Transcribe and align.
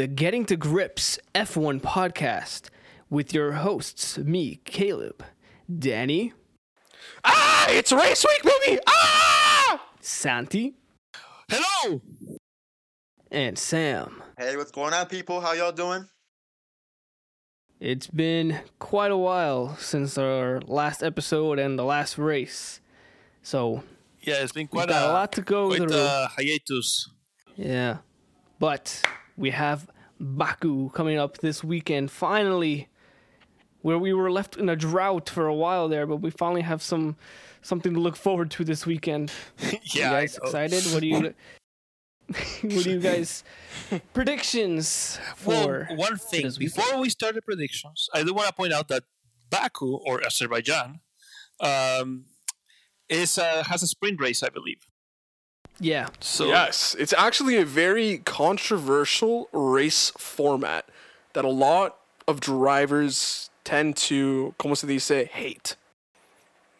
Welcome 0.00 0.14
to 0.14 0.14
the 0.14 0.22
Getting 0.22 0.46
to 0.46 0.56
Grips 0.56 1.18
F1 1.34 1.82
podcast 1.82 2.70
with 3.10 3.34
your 3.34 3.52
hosts, 3.52 4.16
me, 4.16 4.60
Caleb, 4.64 5.22
Danny, 5.68 6.32
Ah, 7.22 7.66
it's 7.68 7.92
race 7.92 8.24
week, 8.24 8.42
baby! 8.42 8.80
Ah! 8.86 9.82
Santi, 10.00 10.72
Hello. 11.50 12.00
and 13.30 13.58
Sam. 13.58 14.22
Hey, 14.38 14.56
what's 14.56 14.70
going 14.70 14.94
on, 14.94 15.04
people? 15.04 15.38
How 15.42 15.52
y'all 15.52 15.70
doing? 15.70 16.08
It's 17.78 18.06
been 18.06 18.60
quite 18.78 19.10
a 19.10 19.18
while 19.18 19.76
since 19.76 20.16
our 20.16 20.62
last 20.62 21.02
episode 21.02 21.58
and 21.58 21.78
the 21.78 21.84
last 21.84 22.16
race. 22.16 22.80
So, 23.42 23.82
Yeah, 24.22 24.36
it's 24.42 24.52
been 24.52 24.66
quite 24.68 24.88
a 24.88 25.10
a, 25.10 25.12
lot 25.12 25.32
to 25.32 25.42
go 25.42 25.68
quite 25.68 25.78
through. 25.82 25.94
a 25.94 26.28
hiatus. 26.38 27.10
Yeah. 27.56 27.98
But 28.58 29.02
we 29.36 29.50
have 29.50 29.88
Baku 30.20 30.90
coming 30.90 31.18
up 31.18 31.38
this 31.38 31.64
weekend. 31.64 32.10
Finally, 32.10 32.88
where 33.82 33.98
we 33.98 34.12
were 34.12 34.30
left 34.30 34.56
in 34.56 34.68
a 34.68 34.76
drought 34.76 35.28
for 35.28 35.46
a 35.46 35.54
while 35.54 35.88
there, 35.88 36.06
but 36.06 36.16
we 36.16 36.30
finally 36.30 36.60
have 36.62 36.82
some 36.82 37.16
something 37.62 37.94
to 37.94 38.00
look 38.00 38.16
forward 38.16 38.50
to 38.52 38.64
this 38.64 38.86
weekend. 38.86 39.32
yeah, 39.60 39.72
you 39.92 40.00
guys 40.02 40.36
excited? 40.36 40.84
What 40.92 41.00
do 41.00 41.06
you 41.06 41.34
What 42.62 42.84
do 42.84 42.90
you 42.90 43.00
guys 43.00 43.42
predictions 44.12 45.18
for 45.36 45.86
Well, 45.88 45.96
one 45.96 46.16
thing 46.16 46.48
before 46.58 47.00
we 47.00 47.08
start 47.08 47.34
the 47.34 47.42
predictions, 47.42 48.08
I 48.14 48.22
do 48.22 48.32
want 48.34 48.46
to 48.46 48.54
point 48.54 48.72
out 48.72 48.88
that 48.88 49.04
Baku 49.50 49.96
or 49.96 50.24
Azerbaijan 50.24 51.00
um, 51.60 52.26
is 53.08 53.38
uh, 53.38 53.64
has 53.64 53.82
a 53.82 53.88
sprint 53.88 54.20
race, 54.20 54.42
I 54.42 54.50
believe. 54.50 54.86
Yeah. 55.80 56.08
So 56.20 56.46
Yes, 56.46 56.94
it's 56.98 57.14
actually 57.14 57.56
a 57.56 57.64
very 57.64 58.18
controversial 58.18 59.48
race 59.52 60.12
format 60.18 60.86
that 61.32 61.44
a 61.44 61.48
lot 61.48 61.96
of 62.28 62.40
drivers 62.40 63.50
tend 63.64 63.96
to, 63.96 64.54
como 64.58 64.74
se 64.74 64.86
dice, 64.86 65.26
hate. 65.26 65.76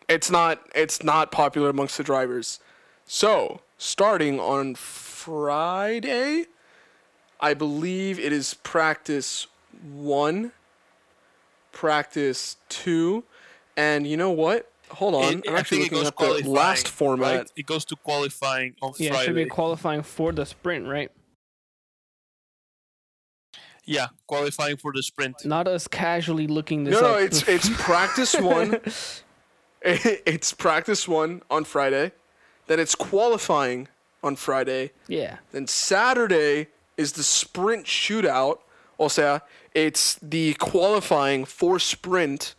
It's 0.08 0.30
not 0.30 0.60
it's 0.74 1.02
not 1.02 1.32
popular 1.32 1.70
amongst 1.70 1.96
the 1.96 2.04
drivers. 2.04 2.60
So, 3.06 3.62
starting 3.78 4.38
on 4.38 4.74
Friday, 4.74 6.46
I 7.40 7.54
believe 7.54 8.20
it 8.20 8.32
is 8.32 8.54
practice 8.54 9.46
1, 9.82 10.52
practice 11.72 12.56
2, 12.68 13.24
and 13.76 14.06
you 14.06 14.16
know 14.16 14.30
what? 14.30 14.70
Hold 14.90 15.14
on. 15.14 15.22
it- 15.38 15.48
I'm 15.48 15.56
actually 15.56 15.78
think 15.82 15.92
it 15.92 15.94
looking 15.94 15.98
goes 15.98 16.06
at 16.08 16.16
the 16.16 16.24
qualifying. 16.24 16.52
last 16.52 16.88
format. 16.88 17.36
right? 17.38 17.52
It 17.56 17.66
goes 17.66 17.84
to 17.86 17.96
qualifying 17.96 18.74
on 18.82 18.92
Yeah, 18.98 19.14
it 19.20 19.24
should 19.24 19.34
be 19.34 19.46
qualifying 19.46 20.02
for 20.02 20.32
the 20.32 20.44
sprint, 20.46 20.86
right? 20.86 21.10
yeah, 23.84 24.08
qualifying 24.26 24.76
for 24.76 24.92
the 24.92 25.02
sprint. 25.02 25.44
Not 25.44 25.66
us 25.66 25.88
casually 25.88 26.46
looking 26.46 26.84
this 26.84 26.92
No, 26.94 27.00
no, 27.00 27.14
it's 27.14 27.46
it's 27.48 27.68
practice 27.82 28.34
one. 28.34 28.78
it's 29.82 30.52
practice 30.52 31.08
one 31.08 31.42
on 31.50 31.64
Friday. 31.64 32.12
Then 32.66 32.78
it's 32.78 32.94
qualifying 32.94 33.88
on 34.22 34.36
Friday. 34.36 34.92
yeah. 35.08 35.38
Then 35.52 35.66
Saturday 35.66 36.68
is 36.96 37.12
the 37.12 37.22
sprint 37.22 37.86
shootout. 37.86 38.58
O 38.98 39.08
sea, 39.08 39.40
it's 39.74 40.16
the 40.20 40.54
qualifying 40.54 41.44
for 41.46 41.78
sprint. 41.78 42.54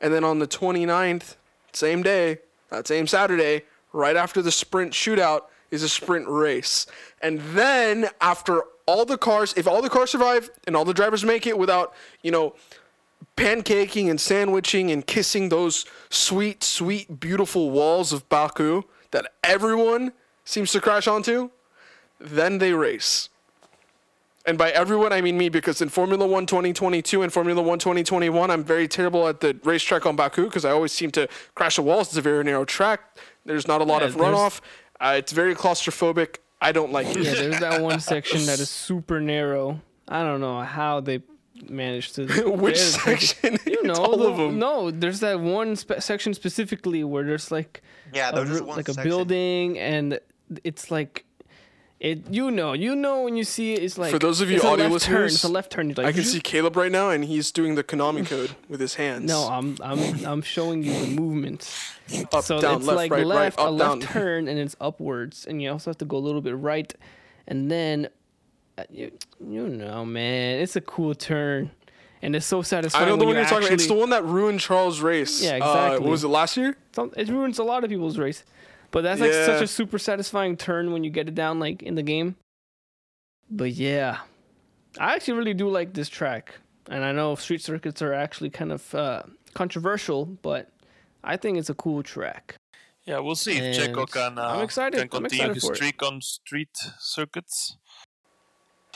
And 0.00 0.14
then 0.14 0.24
on 0.24 0.38
the 0.38 0.46
29th, 0.46 1.36
same 1.72 2.02
day, 2.02 2.38
that 2.70 2.86
same 2.86 3.06
Saturday, 3.06 3.62
right 3.92 4.16
after 4.16 4.42
the 4.42 4.50
sprint 4.50 4.92
shootout, 4.92 5.42
is 5.70 5.82
a 5.82 5.88
sprint 5.88 6.28
race. 6.28 6.86
And 7.20 7.40
then 7.54 8.08
after 8.20 8.62
all 8.86 9.04
the 9.04 9.18
cars, 9.18 9.54
if 9.56 9.66
all 9.66 9.82
the 9.82 9.90
cars 9.90 10.10
survive 10.10 10.50
and 10.66 10.76
all 10.76 10.84
the 10.84 10.94
drivers 10.94 11.24
make 11.24 11.46
it 11.46 11.56
without, 11.56 11.94
you 12.22 12.30
know, 12.30 12.54
pancaking 13.36 14.10
and 14.10 14.20
sandwiching 14.20 14.90
and 14.90 15.06
kissing 15.06 15.48
those 15.48 15.86
sweet, 16.10 16.62
sweet, 16.62 17.20
beautiful 17.20 17.70
walls 17.70 18.12
of 18.12 18.28
Baku 18.28 18.82
that 19.10 19.32
everyone 19.42 20.12
seems 20.44 20.72
to 20.72 20.80
crash 20.80 21.06
onto, 21.06 21.50
then 22.20 22.58
they 22.58 22.72
race. 22.72 23.28
And 24.44 24.58
by 24.58 24.70
everyone, 24.70 25.12
I 25.12 25.20
mean 25.20 25.38
me 25.38 25.48
because 25.48 25.80
in 25.80 25.88
Formula 25.88 26.26
One 26.26 26.46
2022 26.46 27.22
and 27.22 27.32
Formula 27.32 27.62
One 27.62 27.78
2021, 27.78 28.50
I'm 28.50 28.64
very 28.64 28.88
terrible 28.88 29.28
at 29.28 29.40
the 29.40 29.56
racetrack 29.62 30.04
on 30.04 30.16
Baku 30.16 30.44
because 30.44 30.64
I 30.64 30.70
always 30.70 30.90
seem 30.92 31.10
to 31.12 31.28
crash 31.54 31.76
the 31.76 31.82
walls. 31.82 32.08
It's 32.08 32.16
a 32.16 32.22
very 32.22 32.42
narrow 32.42 32.64
track. 32.64 33.18
There's 33.44 33.68
not 33.68 33.80
a 33.80 33.84
lot 33.84 34.02
Yeah, 34.02 34.08
of 34.08 34.14
runoff. 34.16 34.60
Uh, 35.00 35.14
it's 35.16 35.32
very 35.32 35.54
claustrophobic. 35.54 36.36
I 36.60 36.72
don't 36.72 36.92
like 36.92 37.06
it. 37.08 37.18
Yeah, 37.18 37.34
there's 37.34 37.60
that 37.60 37.82
one 37.82 38.00
section 38.14 38.44
that 38.46 38.58
is 38.58 38.68
super 38.70 39.20
narrow. 39.20 39.80
I 40.08 40.22
don't 40.24 40.40
know 40.40 40.60
how 40.62 40.98
they 41.00 41.22
managed 41.68 42.16
to. 42.16 42.26
Which 42.50 42.78
there's- 42.78 43.02
section? 43.34 43.58
You 43.64 43.82
know, 43.84 43.90
it's 43.92 43.98
all 44.00 44.16
the- 44.16 44.28
of 44.28 44.36
them. 44.38 44.58
no. 44.58 44.90
There's 44.90 45.20
that 45.20 45.38
one 45.38 45.76
spe- 45.76 46.00
section 46.00 46.34
specifically 46.34 47.04
where 47.04 47.22
there's 47.22 47.52
like 47.52 47.80
Yeah, 48.12 48.32
there's 48.32 48.48
just 48.48 48.60
re- 48.62 48.66
one 48.66 48.76
like 48.76 48.88
a 48.88 48.94
building, 48.94 49.78
and 49.78 50.18
it's 50.64 50.90
like 50.90 51.24
it. 52.02 52.28
You 52.30 52.50
know, 52.50 52.72
you 52.72 52.94
know 52.94 53.22
when 53.22 53.36
you 53.36 53.44
see 53.44 53.72
it, 53.74 53.82
it's 53.82 53.96
like 53.96 54.10
For 54.10 54.18
those 54.18 54.40
of 54.40 54.50
you 54.50 54.60
a 54.60 54.66
audio 54.66 54.88
left 54.88 55.04
turn, 55.04 55.14
listeners, 55.22 55.34
it's 55.36 55.44
a 55.44 55.48
left 55.48 55.70
turn. 55.72 55.88
Like, 55.96 56.06
I 56.06 56.12
can 56.12 56.24
see 56.32 56.40
Caleb 56.40 56.76
right 56.76 56.90
now, 56.92 57.10
and 57.10 57.24
he's 57.24 57.50
doing 57.52 57.74
the 57.76 57.84
Konami 57.84 58.26
code 58.32 58.56
with 58.68 58.80
his 58.80 58.94
hands. 58.96 59.24
No, 59.26 59.48
I'm 59.48 59.76
I'm 59.82 60.24
I'm 60.26 60.42
showing 60.42 60.82
you 60.82 60.92
the 60.92 61.06
movement. 61.20 61.60
up, 62.32 62.44
so 62.44 62.60
down, 62.60 62.78
it's 62.78 62.86
left, 62.86 62.96
like 62.96 63.10
right, 63.12 63.24
left, 63.26 63.56
right, 63.58 63.64
a 63.64 63.68
up, 63.68 63.74
left 63.74 64.00
down. 64.00 64.00
turn, 64.12 64.48
and 64.48 64.58
it's 64.58 64.76
upwards, 64.80 65.46
and 65.46 65.62
you 65.62 65.70
also 65.70 65.90
have 65.90 65.98
to 65.98 66.04
go 66.04 66.16
a 66.16 66.24
little 66.28 66.40
bit 66.42 66.56
right, 66.56 66.92
and 67.46 67.70
then, 67.70 68.08
uh, 68.76 68.84
you, 68.90 69.12
you 69.40 69.68
know, 69.68 70.04
man, 70.04 70.60
it's 70.60 70.76
a 70.76 70.80
cool 70.80 71.14
turn, 71.14 71.70
and 72.20 72.34
it's 72.36 72.46
so 72.46 72.62
satisfying. 72.62 73.04
I 73.06 73.08
know 73.08 73.16
the 73.16 73.24
one 73.24 73.34
you 73.36 73.40
you're 73.40 73.48
talking 73.48 73.64
about. 73.68 73.74
It's 73.74 73.86
the 73.86 73.94
one 73.94 74.10
that 74.10 74.24
ruined 74.24 74.60
Charles' 74.60 75.00
race. 75.00 75.40
Yeah, 75.42 75.52
Uh, 75.52 75.56
exactly. 75.56 76.00
what 76.00 76.10
was 76.10 76.24
it 76.24 76.28
last 76.28 76.56
year? 76.56 76.76
It 77.16 77.28
ruins 77.28 77.58
a 77.58 77.64
lot 77.64 77.84
of 77.84 77.90
people's 77.90 78.18
race, 78.18 78.44
but 78.92 79.02
that's 79.02 79.20
like 79.20 79.32
such 79.32 79.62
a 79.62 79.66
super 79.66 79.98
satisfying 79.98 80.56
turn 80.56 80.92
when 80.92 81.02
you 81.02 81.10
get 81.10 81.26
it 81.28 81.34
down 81.34 81.58
like 81.58 81.82
in 81.82 81.96
the 81.96 82.02
game. 82.04 82.36
But 83.50 83.72
yeah, 83.72 84.18
I 84.98 85.14
actually 85.14 85.38
really 85.38 85.54
do 85.54 85.68
like 85.68 85.92
this 85.94 86.08
track, 86.08 86.54
and 86.88 87.04
I 87.04 87.12
know 87.12 87.34
street 87.34 87.60
circuits 87.62 88.00
are 88.00 88.14
actually 88.14 88.50
kind 88.50 88.72
of 88.72 88.94
uh, 88.94 89.22
controversial, 89.54 90.26
but 90.26 90.70
I 91.24 91.36
think 91.36 91.58
it's 91.58 91.68
a 91.70 91.74
cool 91.74 92.02
track. 92.02 92.56
Yeah, 93.04 93.18
we'll 93.18 93.34
see 93.34 93.56
if 93.58 93.76
Checo 93.76 94.08
can 94.10 94.38
uh, 94.38 94.42
I'm 94.42 94.62
excited. 94.62 94.94
can 94.98 95.02
I'm 95.02 95.08
continue 95.24 95.50
excited 95.50 95.54
his 95.54 95.64
for 95.64 95.72
it. 95.72 95.76
streak 95.76 96.02
on 96.04 96.20
street 96.20 96.70
circuits. 97.00 97.76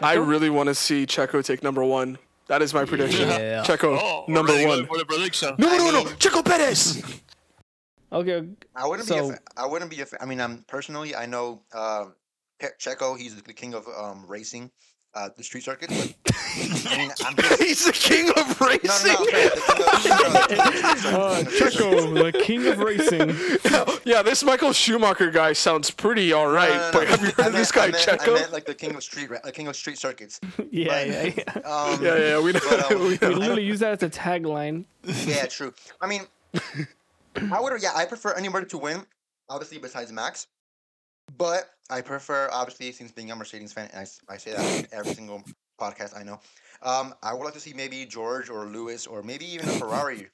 I 0.01 0.15
really 0.15 0.49
want 0.51 0.69
to 0.69 0.75
see 0.75 1.07
Checo 1.07 1.45
take 1.45 1.63
number 1.63 1.83
one. 1.83 2.19
That 2.49 2.63
is 2.63 2.73
my 2.73 2.85
prediction. 2.85 3.29
Yeah. 3.29 3.65
Checo, 3.65 3.99
Oh, 4.01 4.25
number 4.29 4.53
already 4.53 4.67
one. 4.69 4.77
going 4.79 4.87
for 4.87 4.99
the 4.99 5.05
prediction. 5.07 5.57
No, 5.59 5.69
no, 5.77 5.91
no, 5.91 5.91
no. 5.91 6.11
Checo 6.11 6.45
Perez. 6.45 7.03
Okay, 8.13 8.47
I 8.75 8.87
wouldn't 8.87 9.09
So- 9.09 9.29
be. 9.29 9.35
A 9.35 9.37
fa- 9.37 9.43
I 9.57 9.67
wouldn't 9.67 9.91
be. 9.91 10.01
A 10.01 10.07
fa- 10.07 10.23
I 10.23 10.27
mean, 10.27 10.41
um, 10.41 10.65
personally, 10.69 11.15
I 11.17 11.27
know 11.27 11.63
uh, 11.75 12.07
Pe- 12.61 12.69
Checo. 12.81 13.19
He's 13.19 13.41
the 13.43 13.53
king 13.53 13.75
of 13.75 13.85
um, 13.89 14.25
racing, 14.29 14.71
uh, 15.15 15.29
the 15.37 15.43
street 15.43 15.65
circuit. 15.65 15.89
But 15.91 16.15
I 16.89 16.97
mean, 16.99 17.11
I'm 17.25 17.35
just. 17.37 17.61
He's 17.63 17.85
the 17.85 17.93
king 17.93 18.31
of 18.31 18.61
racing. 18.61 19.13
no, 19.13 19.25
no. 19.25 20.47
I'm 20.55 21.47
uh. 21.47 21.51
Checo, 21.51 22.15
the 22.33 22.33
king 22.45 22.67
of 22.69 22.79
racing. 22.79 23.35
yeah, 24.05 24.23
this 24.23 24.45
Michael 24.45 24.73
Schumacher 24.73 25.31
guy 25.31 25.53
sounds 25.53 25.91
pretty 25.91 26.33
all 26.33 26.49
right. 26.49 26.69
No, 26.71 26.77
no, 26.77 26.85
no, 26.85 26.93
But 26.93 27.03
no. 27.03 27.09
have 27.11 27.21
you 27.23 27.27
heard 27.33 27.41
I 27.41 27.47
of 27.49 27.53
this 27.55 27.73
guy, 27.73 27.85
I 27.87 27.91
meant, 27.91 28.05
Checo? 28.05 28.29
I 28.29 28.35
meant 28.35 28.53
like 28.53 28.67
the 28.67 28.75
king 28.75 28.95
of 28.95 29.03
street, 29.03 29.31
ra- 29.31 29.39
the 29.43 29.53
king 29.53 29.67
of 29.69 29.77
street 29.77 29.99
circuits. 29.99 30.39
Yeah, 30.71 30.89
But, 30.89 31.07
yeah, 31.09 31.23
yeah. 31.37 31.69
Um, 31.69 32.05
yeah, 32.05 32.17
yeah, 32.19 32.41
we 32.41 32.53
know. 32.53 32.61
But, 32.69 32.93
um, 32.93 33.01
we 33.01 33.19
We 33.19 33.35
literally 33.35 33.65
use 33.65 33.81
that 33.81 33.93
as 33.93 34.03
a 34.03 34.11
tagline. 34.11 34.85
Yeah, 35.27 35.47
true. 35.47 35.73
I 36.01 36.07
mean, 36.07 36.23
I 37.53 37.61
would. 37.61 37.81
Yeah, 37.83 37.93
I 37.95 38.05
prefer 38.05 38.33
anybody 38.35 38.67
to 38.67 38.79
win. 38.79 39.05
Obviously, 39.49 39.79
besides 39.79 40.13
Max. 40.13 40.47
But 41.37 41.71
I 41.91 42.01
prefer, 42.03 42.49
obviously, 42.53 42.93
since 42.93 43.11
being 43.13 43.31
a 43.31 43.37
Mercedes 43.37 43.73
fan, 43.73 43.89
and 43.93 44.09
I 44.29 44.37
say 44.37 44.53
that 44.53 44.79
in 44.79 44.87
every 44.93 45.15
single 45.15 45.43
podcast 45.81 46.17
I 46.19 46.23
know. 46.23 46.41
Um, 46.83 47.15
I 47.23 47.35
would 47.35 47.43
like 47.45 47.55
to 47.55 47.61
see 47.61 47.73
maybe 47.73 48.07
George 48.07 48.49
or 48.49 48.67
Lewis 48.67 49.07
or 49.07 49.23
maybe 49.23 49.45
even 49.47 49.69
a 49.69 49.73
Ferrari, 49.73 50.29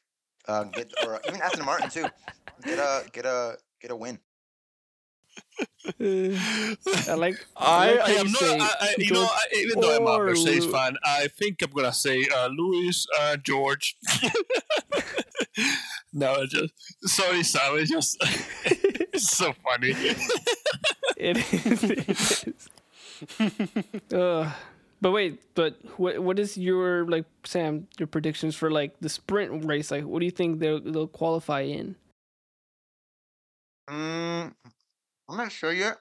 uh, 0.49 0.65
get 0.65 0.93
or 1.07 1.21
even 1.29 1.41
Aston 1.41 1.65
Martin 1.65 1.89
too, 1.89 2.07
get 2.65 2.79
a 2.79 3.05
get 3.13 3.25
a 3.25 3.57
get 3.81 3.91
a 3.91 3.97
win. 3.97 4.19
I 5.99 7.15
like. 7.17 7.45
I- 7.57 7.99
I 7.99 8.11
you 8.13 8.19
am 8.19 8.27
not. 8.33 8.43
I, 8.43 8.77
I, 8.81 8.95
you 8.99 9.13
know, 9.13 9.25
I, 9.25 9.45
even 9.57 9.81
though 9.81 9.97
I'm 9.97 10.07
a 10.07 10.11
or 10.11 10.27
Mercedes 10.27 10.67
Lu- 10.67 10.73
fan, 10.73 10.97
I 11.05 11.29
think 11.29 11.63
I'm 11.63 11.71
gonna 11.71 11.93
say 11.93 12.27
uh, 12.35 12.49
Louis 12.49 13.07
uh, 13.19 13.37
George. 13.39 13.97
no, 16.13 16.35
it's 16.43 16.53
just 16.53 16.73
sorry, 17.05 17.43
Sam. 17.43 17.79
It's 17.79 17.91
just 17.91 18.17
it's 18.65 19.29
so 19.29 19.53
funny. 19.53 19.95
It 21.17 21.37
is. 21.39 21.85
It 21.85 22.49
is. 23.39 24.13
uh, 24.13 24.53
but 25.01 25.13
wait, 25.13 25.41
but 25.55 25.79
what 25.99 26.19
what 26.19 26.39
is 26.39 26.57
your 26.59 27.07
like 27.07 27.27
Sam 27.45 27.87
your 27.99 28.07
predictions 28.09 28.57
for 28.57 28.71
like 28.71 28.99
the 29.01 29.09
sprint 29.09 29.65
race? 29.65 29.91
Like, 29.91 30.05
what 30.05 30.19
do 30.21 30.25
you 30.25 30.33
think 30.33 30.59
they'll 30.59 30.81
they'll 30.81 31.07
qualify 31.07 31.61
in? 31.63 31.97
Mm, 33.89 34.55
I'm 35.29 35.37
not 35.37 35.53
sure 35.53 35.73
yet. 35.73 35.99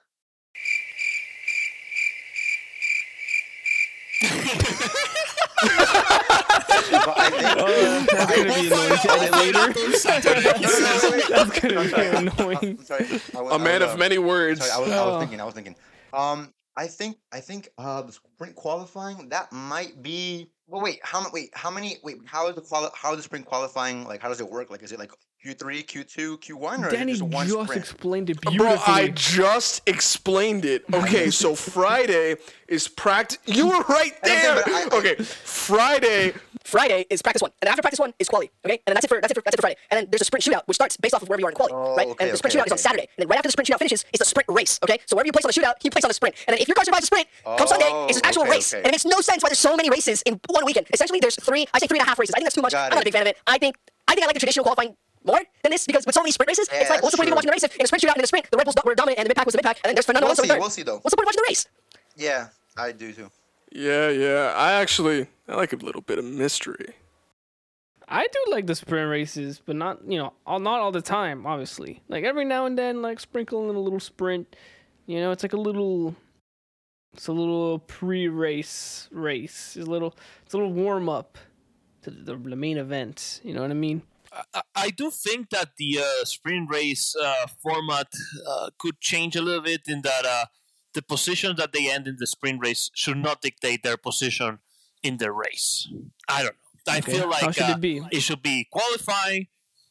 But 7.04 7.18
I 7.18 7.30
think, 7.30 7.42
Oh, 7.58 8.06
that's 8.10 8.36
gonna 8.36 8.54
be 8.54 8.66
annoying 8.66 8.98
to 8.98 9.10
edit 9.10 9.32
later. 9.32 9.72
That's 11.28 11.58
gonna 11.60 11.84
be 11.84 12.16
annoying. 12.28 12.78
I'm 12.78 12.84
sorry. 12.84 13.04
Was, 13.04 13.32
A 13.34 13.38
I 13.54 13.58
man 13.58 13.80
was, 13.80 13.88
of 13.88 13.94
um, 13.94 13.98
many 13.98 14.18
words. 14.18 14.60
Sorry, 14.60 14.70
I 14.72 14.78
was, 14.80 14.90
I 14.92 15.04
was 15.06 15.14
Oh. 15.16 15.20
thinking. 15.20 15.40
I 15.40 15.44
was 15.44 15.54
thinking. 15.54 15.76
Um, 16.12 16.52
I 16.76 16.86
think 16.86 17.16
I 17.32 17.40
think 17.40 17.68
uh 17.78 18.02
the 18.02 18.12
sprint 18.12 18.54
qualifying 18.54 19.28
that 19.30 19.52
might 19.52 20.02
be. 20.02 20.50
Well, 20.66 20.82
wait. 20.82 21.00
How 21.02 21.20
many? 21.20 21.30
Wait. 21.32 21.50
How 21.54 21.70
many? 21.70 21.96
Wait. 22.02 22.18
How 22.24 22.48
is 22.48 22.54
the 22.54 22.62
quali- 22.62 22.90
How 22.94 23.10
is 23.12 23.18
the 23.18 23.22
sprint 23.22 23.44
qualifying? 23.46 24.04
Like, 24.04 24.22
how 24.22 24.28
does 24.28 24.40
it 24.40 24.48
work? 24.50 24.70
Like, 24.70 24.82
is 24.82 24.92
it 24.92 24.98
like 24.98 25.12
Q 25.42 25.54
three, 25.54 25.82
Q 25.82 26.04
two, 26.04 26.38
Q 26.38 26.56
one, 26.56 26.84
or 26.84 26.90
Danny 26.90 27.12
is 27.12 27.18
it 27.20 27.24
just 27.24 27.34
one 27.34 27.46
just 27.48 27.62
sprint? 27.64 27.80
explained 27.80 28.30
it 28.30 28.40
beautifully. 28.40 28.58
Bro, 28.58 28.68
beautifully. 28.76 28.94
I 28.94 29.08
just 29.08 29.82
explained 29.88 30.64
it. 30.64 30.84
Okay, 30.94 31.30
so 31.30 31.56
Friday 31.56 32.36
is 32.68 32.86
practice. 32.86 33.38
You 33.46 33.66
were 33.66 33.80
right 33.88 34.14
there. 34.22 34.62
I- 34.64 34.88
I- 34.92 34.96
Okay, 34.98 35.16
Friday. 35.16 36.32
Friday 36.62 37.04
is 37.10 37.20
practice 37.22 37.42
one, 37.42 37.50
and 37.60 37.66
then 37.66 37.70
after 37.72 37.82
practice 37.82 37.98
one 37.98 38.14
is 38.20 38.28
quali. 38.28 38.50
Okay, 38.64 38.74
and 38.74 38.80
then 38.86 38.94
that's 38.94 39.04
it 39.04 39.08
for 39.08 39.20
that's 39.20 39.32
it 39.32 39.34
for 39.34 39.42
that's 39.44 39.54
it 39.54 39.58
for 39.58 39.62
Friday. 39.62 39.76
And 39.90 39.98
then 39.98 40.06
there's 40.10 40.22
a 40.22 40.24
sprint 40.24 40.44
shootout, 40.44 40.62
which 40.68 40.76
starts 40.76 40.96
based 40.96 41.12
off 41.14 41.22
of 41.22 41.28
wherever 41.28 41.40
you 41.40 41.46
are 41.46 41.50
in 41.50 41.56
quali, 41.56 41.72
Oh, 41.74 41.96
right? 41.96 42.06
okay, 42.06 42.22
and 42.24 42.32
the 42.32 42.36
sprint 42.36 42.54
okay, 42.54 42.62
shootout 42.62 42.66
is 42.66 42.72
on. 42.72 42.78
Saturday. 42.78 43.08
And 43.16 43.18
then 43.18 43.28
right 43.28 43.36
after 43.38 43.48
the 43.48 43.52
sprint 43.52 43.66
shootout 43.68 43.78
finishes, 43.82 44.04
is 44.12 44.18
the 44.20 44.24
sprint 44.24 44.48
race. 44.48 44.78
Okay, 44.84 44.98
so 45.06 45.16
wherever 45.16 45.26
you 45.26 45.32
place 45.32 45.44
on 45.44 45.50
the 45.50 45.58
shootout, 45.60 45.74
you 45.82 45.90
place 45.90 46.04
on 46.04 46.08
the 46.08 46.14
sprint. 46.14 46.36
And 46.46 46.54
then 46.54 46.62
if 46.62 46.68
your 46.68 46.76
car 46.76 46.84
survives 46.84 47.02
the 47.02 47.06
sprint, 47.10 47.26
come 47.44 47.66
Sunday, 47.66 47.88
oh, 47.90 48.06
it's 48.08 48.18
an 48.18 48.22
Oh, 48.24 48.28
actual 48.28 48.42
okay, 48.42 48.50
race. 48.52 48.72
okay. 48.72 48.78
And 48.78 48.86
it 48.86 48.92
makes 48.94 49.04
no 49.04 49.18
sense 49.20 49.42
why 49.42 49.48
there's 49.50 49.58
so 49.58 49.74
many 49.76 49.90
races 49.90 50.22
in 50.22 50.38
one 50.48 50.64
weekend. 50.64 50.86
Essentially, 50.94 51.18
there's 51.18 51.34
three. 51.36 51.66
I 51.74 51.80
say 51.80 51.88
three 51.88 51.98
and 51.98 52.06
a 52.06 52.08
half 52.08 52.18
races. 52.20 52.32
I 52.34 52.38
think 52.38 52.46
that's 52.46 52.54
too 52.54 52.62
much. 52.62 52.72
Got 52.78 52.92
I'm 52.92 52.96
not 52.96 52.98
a 52.98 53.00
it. 53.02 53.10
big 53.10 53.14
fan 53.18 53.22
of 53.26 53.28
it. 53.28 53.38
I 53.46 53.58
think 53.58 53.74
I 54.06 54.14
think 54.14 54.22
I 54.22 54.26
like 54.26 54.34
the 54.34 54.40
traditional 54.40 54.62
qualifying 54.64 54.94
more 55.24 55.40
than 55.62 55.70
this 55.70 55.86
because 55.86 56.04
with 56.06 56.14
so 56.14 56.20
many 56.22 56.32
sprint 56.32 56.48
races, 56.48 56.68
Yeah, 56.72 56.80
it's 56.80 56.90
like 56.90 57.02
what's 57.02 57.12
the 57.12 57.16
point 57.18 57.28
of 57.28 57.32
even 57.32 57.36
watching 57.36 57.48
the 57.48 57.52
race 57.52 57.62
if 57.64 57.76
in 57.76 57.84
a 57.84 57.86
sprint 57.86 58.02
shootout 58.02 58.08
and 58.14 58.18
in 58.18 58.24
a 58.24 58.26
sprint 58.26 58.50
the 58.50 58.56
Red 58.56 58.64
Bulls 58.64 58.76
were 58.84 58.94
dominant 58.94 59.18
and 59.18 59.26
the 59.26 59.30
mid 59.30 59.36
pack 59.36 59.46
was 59.46 59.52
the 59.52 59.58
mid 59.58 59.64
pack 59.64 59.76
and 59.84 59.88
then 59.90 59.94
there's 59.94 60.06
Fernando 60.06 60.26
We'll 60.26 60.32
Alonso 60.34 60.42
see, 60.42 60.48
third. 60.48 60.60
we'll 60.60 60.70
see, 60.70 60.82
though. 60.82 60.98
What's 60.98 61.10
the 61.12 61.16
point 61.16 61.24
of 61.24 61.34
watching 61.34 61.42
the 61.44 61.50
race? 61.50 61.66
Yeah, 62.16 62.48
I 62.76 62.92
do 62.92 63.12
too. 63.12 63.30
Yeah, 63.70 64.08
yeah. 64.10 64.52
I 64.56 64.72
actually 64.72 65.28
I 65.48 65.54
like 65.56 65.72
a 65.72 65.76
little 65.76 66.02
bit 66.02 66.18
of 66.18 66.24
mystery. 66.24 66.94
I 68.08 68.26
do 68.30 68.52
like 68.52 68.66
the 68.66 68.74
sprint 68.74 69.08
races, 69.08 69.62
but 69.64 69.76
not 69.76 70.00
you 70.06 70.18
know 70.18 70.34
all, 70.46 70.58
not 70.58 70.80
all 70.80 70.92
the 70.92 71.00
time. 71.00 71.46
Obviously, 71.46 72.02
like 72.08 72.24
every 72.24 72.44
now 72.44 72.66
and 72.66 72.76
then, 72.76 73.00
like 73.00 73.20
sprinkle 73.20 73.70
in 73.70 73.76
a 73.76 73.80
little 73.80 74.00
sprint. 74.00 74.54
You 75.06 75.20
know, 75.20 75.30
it's 75.32 75.42
like 75.42 75.52
a 75.54 75.56
little, 75.60 76.14
it's 77.14 77.26
a 77.26 77.32
little 77.32 77.78
pre-race 77.80 79.08
race. 79.10 79.76
It's 79.76 79.86
a 79.86 79.90
little, 79.90 80.14
it's 80.44 80.54
a 80.54 80.56
little 80.58 80.72
warm 80.72 81.08
up 81.08 81.38
to 82.02 82.10
the, 82.10 82.36
the 82.36 82.56
main 82.56 82.76
event. 82.78 83.40
You 83.42 83.54
know 83.54 83.62
what 83.62 83.70
I 83.70 83.74
mean? 83.74 84.02
I, 84.54 84.62
I 84.74 84.90
do 84.90 85.10
think 85.10 85.50
that 85.50 85.70
the 85.76 85.98
uh, 86.00 86.24
sprint 86.24 86.70
race 86.70 87.14
uh, 87.22 87.46
format 87.62 88.08
uh, 88.48 88.70
could 88.78 89.00
change 89.00 89.36
a 89.36 89.42
little 89.42 89.62
bit 89.62 89.82
in 89.86 90.02
that 90.02 90.24
uh, 90.24 90.46
the 90.94 91.02
position 91.02 91.56
that 91.56 91.72
they 91.72 91.90
end 91.90 92.06
in 92.06 92.16
the 92.18 92.26
sprint 92.26 92.60
race 92.62 92.90
should 92.94 93.16
not 93.18 93.40
dictate 93.42 93.82
their 93.82 93.96
position 93.96 94.58
in 95.02 95.16
the 95.18 95.32
race. 95.32 95.88
I 96.28 96.42
don't 96.42 96.54
know. 96.54 96.92
I 96.94 96.98
Okay. 96.98 97.12
feel 97.12 97.28
like 97.28 97.42
How 97.42 97.50
should 97.52 97.62
uh, 97.70 97.74
it 97.76 97.80
be? 97.80 98.02
it 98.10 98.20
should 98.20 98.42
be 98.42 98.66
qualifying 98.72 99.46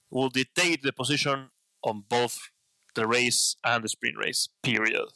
will 0.09 0.29
dictate 0.29 0.81
the 0.83 0.91
position 0.91 1.49
on 1.83 2.03
both 2.09 2.37
the 2.95 3.07
race 3.07 3.55
and 3.63 3.83
the 3.83 3.89
sprint 3.89 4.17
race. 4.17 4.49
Period. 4.61 5.07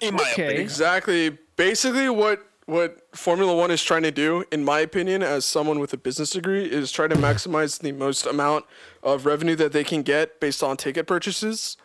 In 0.00 0.14
my 0.14 0.22
Okay. 0.32 0.42
opinion. 0.44 0.60
Exactly. 0.62 1.38
Basically, 1.56 2.08
what 2.10 2.40
what 2.66 3.06
Formula 3.14 3.54
One 3.54 3.70
is 3.70 3.82
trying 3.82 4.02
to 4.04 4.10
do, 4.10 4.44
in 4.50 4.64
my 4.64 4.80
opinion, 4.80 5.22
as 5.22 5.44
someone 5.44 5.78
with 5.78 5.92
a 5.92 5.96
business 5.96 6.30
degree, 6.30 6.64
is 6.64 6.90
try 6.90 7.08
to 7.08 7.14
maximize 7.14 7.80
the 7.80 7.92
most 7.92 8.26
amount 8.26 8.64
of 9.02 9.26
revenue 9.26 9.56
that 9.56 9.72
they 9.72 9.84
can 9.84 10.02
get 10.02 10.40
based 10.40 10.62
on 10.62 10.76
ticket 10.76 11.06
purchases 11.06 11.76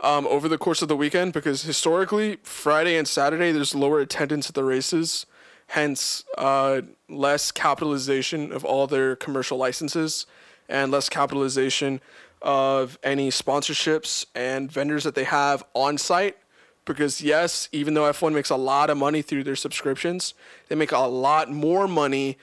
um, 0.00 0.26
over 0.28 0.48
the 0.48 0.58
course 0.58 0.82
of 0.82 0.88
the 0.88 0.96
weekend. 0.96 1.32
Because 1.32 1.62
historically, 1.62 2.38
Friday 2.42 2.96
and 2.96 3.08
Saturday, 3.08 3.52
there's 3.52 3.74
lower 3.74 4.00
attendance 4.00 4.48
at 4.48 4.54
the 4.54 4.64
races, 4.64 5.26
hence 5.68 6.24
uh, 6.38 6.82
less 7.08 7.50
capitalization 7.50 8.52
of 8.52 8.64
all 8.64 8.86
their 8.86 9.16
commercial 9.16 9.58
licenses 9.58 10.26
and 10.68 10.92
less 10.92 11.08
capitalization 11.08 12.00
of 12.40 12.98
any 13.02 13.30
sponsorships 13.30 14.24
and 14.34 14.70
vendors 14.70 15.04
that 15.04 15.14
they 15.14 15.24
have 15.24 15.64
on 15.74 15.98
site 15.98 16.36
because 16.84 17.20
yes, 17.20 17.68
even 17.72 17.94
though 17.94 18.10
F1 18.10 18.32
makes 18.32 18.50
a 18.50 18.56
lot 18.56 18.90
of 18.90 18.96
money 18.96 19.22
through 19.22 19.44
their 19.44 19.56
subscriptions, 19.56 20.34
they 20.68 20.74
make 20.74 20.92
a 20.92 20.98
lot 20.98 21.50
more 21.50 21.86
money 21.86 22.38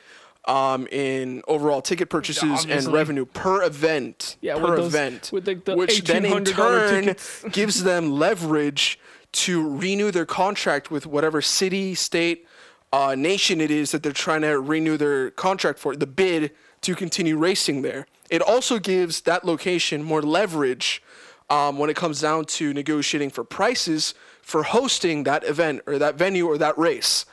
um, 0.45 0.87
in 0.87 1.41
overall 1.47 1.81
ticket 1.81 2.09
purchases 2.09 2.65
and 2.65 2.87
revenue 2.87 3.25
per 3.25 3.63
event. 3.63 4.37
Yeah, 4.41 4.55
per 4.55 4.77
those- 4.77 4.93
event, 4.93 5.31
like, 5.33 5.65
the 5.65 5.75
which 5.75 6.03
then 6.03 6.25
in 6.25 6.45
turn 6.45 7.15
gives 7.51 7.83
them 7.83 8.11
leverage 8.11 8.99
to 9.33 9.77
renew 9.77 10.09
their 10.09 10.25
contract 10.25 10.89
with 10.89 11.05
whatever 11.05 11.41
city, 11.41 11.93
state, 11.93 12.47
uh, 12.93 13.13
nation 13.15 13.59
it 13.59 13.69
is 13.69 13.91
that 13.91 14.01
they're 14.01 14.13
trying 14.13 14.41
to 14.41 14.59
renew 14.59 14.97
their 14.97 15.31
contract 15.31 15.79
for, 15.79 15.95
the 15.95 16.07
bid 16.07 16.51
to 16.81 16.95
continue 16.95 17.37
racing 17.37 17.81
there. 17.81 18.07
It 18.29 18.41
also 18.41 18.79
gives 18.79 19.21
that 19.21 19.43
location 19.43 20.03
more 20.03 20.21
leverage 20.21 21.03
um, 21.49 21.77
when 21.77 21.89
it 21.89 21.95
comes 21.95 22.21
down 22.21 22.45
to 22.45 22.73
negotiating 22.73 23.29
for 23.29 23.43
prices 23.43 24.13
for 24.41 24.63
hosting 24.63 25.23
that 25.23 25.43
event 25.43 25.81
or 25.87 25.97
that 25.97 26.15
venue 26.15 26.47
or 26.47 26.57
that 26.57 26.77
race. 26.77 27.25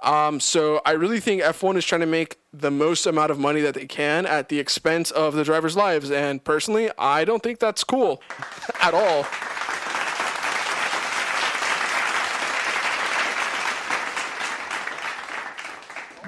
Um, 0.00 0.38
so 0.38 0.80
I 0.84 0.92
really 0.92 1.18
think 1.18 1.42
F1 1.42 1.76
is 1.76 1.84
trying 1.84 2.02
to 2.02 2.06
make 2.06 2.36
the 2.52 2.70
most 2.70 3.06
amount 3.06 3.30
of 3.30 3.38
money 3.38 3.60
that 3.62 3.74
they 3.74 3.86
can 3.86 4.26
at 4.26 4.48
the 4.48 4.58
expense 4.58 5.10
of 5.10 5.34
the 5.34 5.44
drivers' 5.44 5.76
lives. 5.76 6.10
And 6.10 6.42
personally, 6.42 6.90
I 6.98 7.24
don't 7.24 7.42
think 7.42 7.58
that's 7.58 7.82
cool 7.82 8.22
at 8.80 8.94
all. 8.94 9.26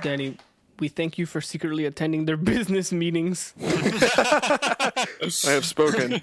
Danny, 0.03 0.39
we 0.81 0.89
thank 0.89 1.19
you 1.19 1.27
for 1.27 1.41
secretly 1.41 1.85
attending 1.85 2.25
their 2.25 2.37
business 2.53 2.93
meetings. 2.93 3.55
I 3.61 5.07
have 5.47 5.65
spoken. 5.65 6.21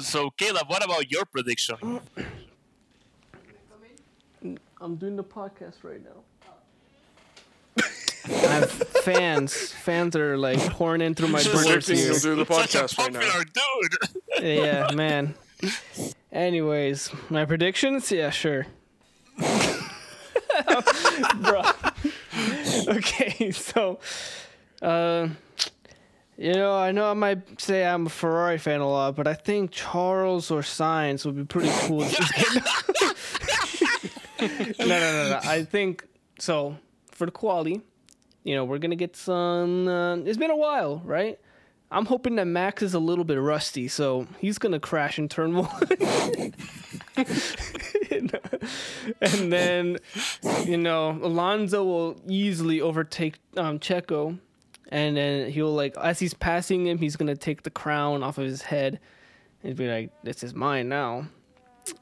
So, 0.00 0.30
Caleb, 0.30 0.68
what 0.68 0.84
about 0.84 1.10
your 1.10 1.24
prediction? 1.24 2.00
I'm 4.80 4.96
doing 4.96 5.16
the 5.16 5.24
podcast 5.24 5.82
right 5.82 6.00
now. 6.02 6.22
I 8.26 8.30
have 8.30 8.70
fans. 8.70 9.72
Fans 9.72 10.14
are 10.14 10.36
like 10.38 10.58
pouring 10.70 11.00
in 11.00 11.14
through 11.14 11.28
my 11.28 11.42
doors 11.42 11.64
Predicting 11.64 11.98
you'll 11.98 12.18
do 12.18 12.36
the 12.36 12.46
podcast 12.46 12.96
right 12.98 13.12
now. 13.12 13.20
dude. 13.20 14.44
Yeah, 14.44 14.90
man. 14.94 15.34
Anyways, 16.32 17.10
my 17.28 17.44
predictions? 17.44 18.10
Yeah, 18.12 18.30
sure. 18.30 18.66
Bro. 21.40 21.62
Okay, 22.96 23.52
so 23.52 24.00
uh 24.82 25.28
you 26.36 26.54
know, 26.54 26.74
I 26.74 26.90
know 26.90 27.10
I 27.10 27.12
might 27.14 27.60
say 27.60 27.84
I'm 27.84 28.06
a 28.06 28.08
Ferrari 28.08 28.56
fan 28.56 28.80
a 28.80 28.88
lot, 28.88 29.14
but 29.14 29.26
I 29.26 29.34
think 29.34 29.72
Charles 29.72 30.50
or 30.50 30.62
Sainz 30.62 31.26
would 31.26 31.36
be 31.36 31.44
pretty 31.44 31.68
cool. 31.86 32.00
no, 34.40 34.86
no, 34.86 34.86
no, 34.88 35.28
no. 35.30 35.40
I 35.44 35.64
think 35.64 36.06
so. 36.38 36.76
For 37.12 37.26
the 37.26 37.32
quality, 37.32 37.82
you 38.44 38.54
know, 38.54 38.64
we're 38.64 38.78
gonna 38.78 38.96
get 38.96 39.14
some. 39.14 39.86
Uh, 39.86 40.16
it's 40.16 40.38
been 40.38 40.50
a 40.50 40.56
while, 40.56 41.02
right? 41.04 41.38
I'm 41.92 42.06
hoping 42.06 42.36
that 42.36 42.46
Max 42.46 42.82
is 42.82 42.94
a 42.94 43.00
little 43.00 43.24
bit 43.24 43.40
rusty, 43.40 43.88
so 43.88 44.26
he's 44.38 44.58
gonna 44.58 44.78
crash 44.78 45.18
in 45.18 45.28
turn 45.28 45.54
one. 45.56 45.68
and 49.20 49.52
then, 49.52 49.98
you 50.64 50.76
know, 50.76 51.18
Alonso 51.22 51.82
will 51.84 52.16
easily 52.28 52.80
overtake 52.80 53.38
um, 53.56 53.80
Checo, 53.80 54.38
and 54.90 55.16
then 55.16 55.50
he'll 55.50 55.74
like 55.74 55.96
as 55.96 56.20
he's 56.20 56.34
passing 56.34 56.86
him, 56.86 56.98
he's 56.98 57.16
gonna 57.16 57.36
take 57.36 57.64
the 57.64 57.70
crown 57.70 58.22
off 58.22 58.38
of 58.38 58.44
his 58.44 58.62
head, 58.62 59.00
and 59.64 59.74
be 59.74 59.88
like, 59.88 60.10
"This 60.22 60.44
is 60.44 60.54
mine 60.54 60.88
now." 60.88 61.26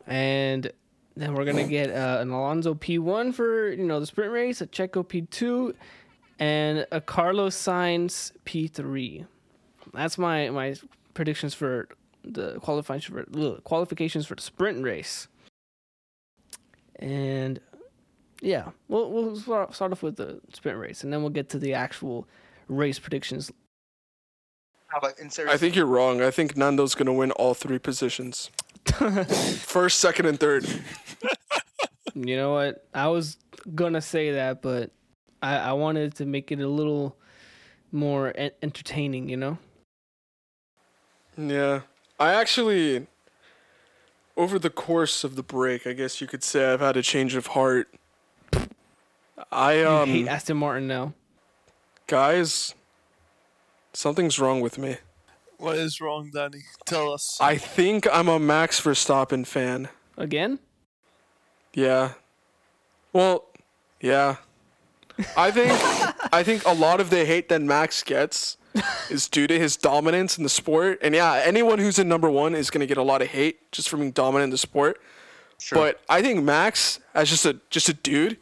And 0.07 0.71
then 1.17 1.33
we're 1.33 1.47
gonna 1.47 1.67
get 1.67 1.91
uh, 1.91 2.19
an 2.21 2.31
Alonso 2.31 2.75
P1 2.75 3.33
for 3.35 3.71
you 3.71 3.85
know 3.85 4.01
the 4.01 4.07
sprint 4.07 4.33
race, 4.33 4.61
a 4.61 4.67
Checo 4.67 5.03
P2, 5.03 5.75
and 6.39 6.87
a 6.93 7.01
Carlos 7.01 7.57
Sainz 7.57 8.33
P3. 8.45 9.27
That's 9.95 10.19
my 10.19 10.51
my 10.51 10.77
predictions 11.15 11.55
for 11.55 11.89
the 12.25 12.59
qualifications 12.61 13.27
for 13.33 13.41
ugh, 13.41 13.65
qualifications 13.65 14.27
for 14.27 14.35
the 14.35 14.43
sprint 14.43 14.83
race. 14.83 15.29
And 16.97 17.61
yeah, 18.41 18.71
we'll 18.89 19.11
we'll 19.11 19.37
start 19.37 19.75
start 19.75 19.93
off 19.93 20.03
with 20.03 20.17
the 20.17 20.41
sprint 20.53 20.79
race, 20.79 21.05
and 21.05 21.13
then 21.13 21.23
we'll 21.23 21.31
get 21.31 21.49
to 21.51 21.59
the 21.59 21.75
actual 21.75 22.27
race 22.69 22.99
predictions. 22.99 23.51
How 24.89 24.99
about 24.99 25.19
in 25.19 25.31
serious? 25.31 25.53
I 25.53 25.57
think 25.59 25.77
you're 25.77 25.87
wrong. 25.87 26.23
I 26.23 26.31
think 26.31 26.57
Nando's 26.57 26.95
going 26.95 27.07
to 27.07 27.13
win 27.13 27.31
all 27.33 27.55
three 27.55 27.79
positions 27.79 28.51
first, 28.87 29.99
second, 29.99 30.27
and 30.27 30.41
third. 30.41 30.67
You 32.15 32.37
know 32.37 32.53
what? 32.53 32.87
I 32.95 33.09
was 33.09 33.37
gonna 33.75 34.01
say 34.01 34.33
that, 34.33 34.63
but 34.63 34.91
I, 35.43 35.57
I 35.57 35.73
wanted 35.73 36.15
to 36.17 36.27
make 36.27 36.51
it 36.51 36.61
a 36.61 36.69
little 36.69 37.17
more 37.93 38.33
en- 38.35 38.51
entertaining. 38.63 39.29
You 39.29 39.37
know? 39.37 39.59
Yeah. 41.39 41.83
I 42.19 42.35
actually, 42.35 43.07
over 44.37 44.59
the 44.59 44.71
course 44.71 45.23
of 45.23 45.37
the 45.37 45.43
break, 45.43 45.87
I 45.87 45.93
guess 45.93 46.21
you 46.21 46.27
could 46.27 46.43
say 46.43 46.73
I've 46.73 46.81
had 46.81 46.97
a 46.97 47.03
change 47.03 47.37
of 47.37 47.49
heart 47.49 47.89
I 49.51 49.83
I 49.83 49.85
um 49.85 50.09
hate 50.09 50.27
Aston 50.29 50.57
Martin 50.57 50.89
now. 50.89 51.15
guys, 52.09 52.75
something's 53.93 54.39
wrong 54.39 54.61
with 54.61 54.79
me. 54.79 54.97
What 55.59 55.77
is 55.77 56.01
wrong, 56.01 56.31
Danny? 56.35 56.63
Tell 56.87 57.13
us. 57.13 57.39
I 57.41 57.57
think 57.57 58.07
I'm 58.13 58.29
a 58.29 58.39
Max 58.39 58.81
Verstappen 58.81 59.47
fan. 59.47 59.89
Again? 60.17 60.59
Yeah. 61.75 62.13
Well, 63.13 63.45
yeah. 64.01 64.37
I 65.37 65.51
think 65.51 65.73
I 66.33 66.43
think 66.43 66.65
a 66.65 66.73
lot 66.73 67.01
of 67.01 67.11
the 67.11 67.25
hate 67.25 67.49
that 67.49 67.63
Max 67.63 68.03
gets 68.03 68.57
is 69.11 69.29
due 69.29 69.47
to 69.47 69.59
his 69.59 69.77
dominance 69.77 70.37
in 70.39 70.45
the 70.45 70.51
sport. 70.51 70.99
And 71.03 71.15
yeah, 71.15 71.43
anyone 71.45 71.79
who's 71.79 71.99
in 71.99 72.09
number 72.09 72.31
one 72.31 72.55
is 72.55 72.71
gonna 72.71 72.87
get 72.87 72.99
a 72.99 73.03
lot 73.03 73.23
of 73.23 73.29
hate 73.29 73.71
just 73.73 73.89
for 73.89 73.97
being 73.97 74.11
dominant 74.13 74.45
in 74.45 74.51
the 74.51 74.59
sport. 74.59 75.01
Sure. 75.61 75.79
But 75.79 76.01
I 76.09 76.23
think 76.23 76.43
Max, 76.45 77.01
as 77.15 77.29
just 77.31 77.45
a 77.47 77.59
just 77.71 77.89
a 77.89 77.93
dude, 77.95 78.39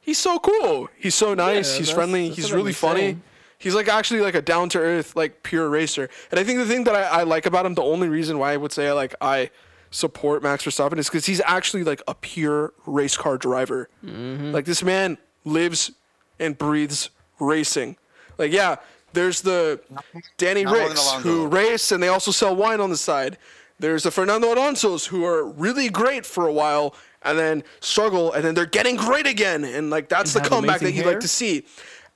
he's 0.00 0.18
so 0.18 0.38
cool. 0.38 0.88
He's 0.96 1.14
so 1.14 1.34
nice. 1.34 1.76
he's 1.76 1.86
that's- 1.88 1.94
friendly. 1.94 2.28
that's 2.28 2.36
he's 2.36 2.52
really 2.52 2.72
funny. 2.72 3.00
saying. 3.00 3.22
He's 3.60 3.74
like 3.74 3.88
actually 3.88 4.20
like 4.20 4.36
a 4.36 4.42
down 4.42 4.68
to 4.68 4.78
earth, 4.78 5.16
like 5.16 5.42
pure 5.42 5.68
racer. 5.68 6.08
And 6.30 6.38
I 6.38 6.44
think 6.44 6.58
the 6.60 6.66
thing 6.66 6.84
that 6.84 6.94
I, 6.94 7.02
I 7.02 7.22
like 7.24 7.44
about 7.44 7.66
him, 7.66 7.74
the 7.74 7.82
only 7.82 8.08
reason 8.08 8.38
why 8.38 8.52
I 8.52 8.56
would 8.56 8.70
say 8.72 8.92
like 8.92 9.14
I 9.20 9.50
support 9.90 10.42
Max 10.44 10.64
Verstappen 10.64 10.98
is 10.98 11.08
because 11.08 11.26
he's 11.26 11.40
actually 11.44 11.82
like 11.82 12.00
a 12.06 12.14
pure 12.14 12.72
race 12.86 13.16
car 13.16 13.36
driver. 13.36 13.88
Mm-hmm. 14.04 14.52
Like 14.52 14.64
this 14.64 14.84
man 14.84 15.18
lives 15.44 15.90
and 16.38 16.56
breathes 16.56 17.10
racing. 17.40 17.96
Like 18.36 18.52
yeah, 18.52 18.76
there's 19.12 19.40
the 19.42 19.80
Danny 20.36 20.64
not 20.64 20.74
Ricks 20.74 21.12
who 21.14 21.46
race 21.46 21.92
and 21.92 22.02
they 22.02 22.08
also 22.08 22.30
sell 22.30 22.54
wine 22.54 22.80
on 22.80 22.90
the 22.90 22.96
side. 22.96 23.38
There's 23.78 24.02
the 24.02 24.10
Fernando 24.10 24.52
Alonso's 24.52 25.06
who 25.06 25.24
are 25.24 25.44
really 25.44 25.88
great 25.88 26.26
for 26.26 26.46
a 26.46 26.52
while 26.52 26.94
and 27.22 27.38
then 27.38 27.64
struggle 27.80 28.32
and 28.32 28.44
then 28.44 28.54
they're 28.54 28.66
getting 28.66 28.96
great 28.96 29.26
again 29.26 29.64
and 29.64 29.90
like 29.90 30.08
that's 30.08 30.32
the 30.34 30.40
comeback 30.40 30.80
that 30.80 30.86
amazing 30.86 30.96
you 30.96 31.02
hair. 31.04 31.12
like 31.12 31.20
to 31.20 31.28
see. 31.28 31.64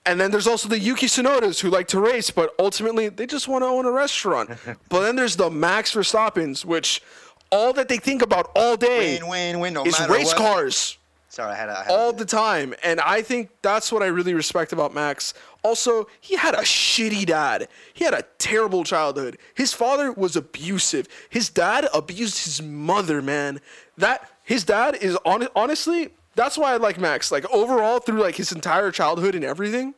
And 0.05 0.21
then 0.21 0.33
there's 0.33 0.49
also 0.49 0.69
the 0.69 0.81
Yuki 0.81 1.07
Tsunodas 1.07 1.61
who 1.61 1.71
like 1.71 1.87
to 1.89 2.01
race, 2.01 2.31
but 2.31 2.55
ultimately 2.59 3.09
they 3.09 3.27
just 3.27 3.47
want 3.47 3.63
to 3.63 3.67
own 3.67 3.87
a 3.87 3.93
restaurant. 3.93 4.51
but 4.89 5.03
then 5.03 5.15
there's 5.15 5.37
the 5.37 5.49
Max 5.49 5.95
Verstappens, 5.95 6.65
which 6.65 7.03
all 7.51 7.73
that 7.75 7.89
they 7.89 7.99
think 7.99 8.23
about 8.23 8.51
all 8.57 8.77
day 8.77 9.19
Win, 9.21 9.29
win, 9.29 9.61
win. 9.61 9.75
No 9.75 9.85
is 9.85 9.99
race 10.09 10.27
what. 10.29 10.37
cars 10.37 10.99
Sorry, 11.33 11.51
I 11.53 11.55
had. 11.57 11.71
a- 11.71 11.79
I 11.79 11.83
had 11.85 11.91
all 11.91 12.11
a- 12.11 12.13
the 12.13 12.27
time. 12.27 12.75
And 12.83 13.01
I 13.01 13.23
think 13.23 13.49
that's 13.63 13.91
what 13.91 14.03
I 14.03 14.07
really 14.07 14.35
respect 14.35 14.71
about 14.75 14.93
Max. 14.93 15.33
Also, 15.63 16.07
he 16.21 16.37
had 16.37 16.55
a 16.55 16.59
shitty 16.59 17.25
dad. 17.25 17.69
He 17.95 18.05
had 18.05 18.13
a 18.13 18.23
terrible 18.39 18.85
childhood. 18.85 19.39
His 19.55 19.73
father 19.73 20.13
was 20.13 20.37
abusive. 20.37 21.09
His 21.31 21.49
dad 21.49 21.89
abused 21.95 22.45
his 22.45 22.61
mother, 22.61 23.23
man. 23.23 23.61
That 23.97 24.31
his 24.45 24.63
dad 24.65 24.97
is 24.97 25.17
on 25.25 25.49
honestly, 25.57 26.11
that's 26.35 26.59
why 26.59 26.75
I 26.75 26.77
like 26.77 27.01
Max. 27.01 27.33
Like 27.33 27.51
overall 27.51 27.99
through 27.99 28.21
like 28.21 28.35
his 28.37 28.53
entire 28.53 28.91
childhood 28.91 29.35
and 29.35 29.43
everything, 29.45 29.95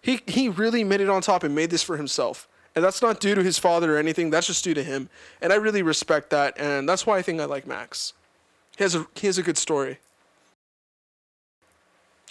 he 0.00 0.20
he 0.28 0.48
really 0.48 0.84
made 0.84 1.00
it 1.00 1.08
on 1.10 1.20
top 1.20 1.42
and 1.42 1.52
made 1.52 1.70
this 1.70 1.82
for 1.82 1.96
himself. 1.96 2.46
And 2.76 2.84
that's 2.84 3.02
not 3.02 3.18
due 3.18 3.34
to 3.34 3.42
his 3.42 3.58
father 3.58 3.96
or 3.96 3.98
anything. 3.98 4.30
That's 4.30 4.46
just 4.46 4.62
due 4.62 4.74
to 4.74 4.84
him. 4.84 5.10
And 5.42 5.52
I 5.52 5.56
really 5.56 5.82
respect 5.82 6.30
that 6.30 6.54
and 6.60 6.88
that's 6.88 7.04
why 7.08 7.18
I 7.18 7.22
think 7.22 7.40
I 7.40 7.46
like 7.46 7.66
Max. 7.66 8.12
He 8.78 8.84
has 8.84 8.94
a 8.94 9.08
he 9.16 9.26
has 9.26 9.36
a 9.36 9.42
good 9.42 9.58
story. 9.58 9.98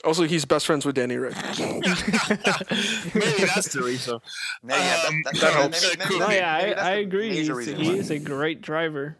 Also, 0.06 0.24
he's 0.24 0.46
best 0.46 0.65
friends 0.65 0.86
with 0.86 0.96
Danny 0.96 1.18
Rick. 1.18 1.36
Maybe 1.60 3.44
that's 3.46 3.74
the 3.74 3.82
reason. 3.84 4.20
Maybe, 4.63 4.79
yeah, 4.79 5.01
Um, 5.08 5.22
that, 5.25 5.34
that, 5.34 5.41
that 5.41 5.41
maybe- 5.41 5.53
helps. 5.62 5.82
maybe- 5.84 5.94
It 5.94 6.00
maybe 6.10 6.20
No, 6.20 6.29
yeah, 6.29 6.53
I, 6.53 6.72
I 6.72 6.91
agree. 6.96 7.29
He's, 7.36 7.48
he 7.48 7.53
why. 7.53 7.94
is 7.96 8.10
a 8.12 8.20
great 8.20 8.62
driver. 8.62 9.18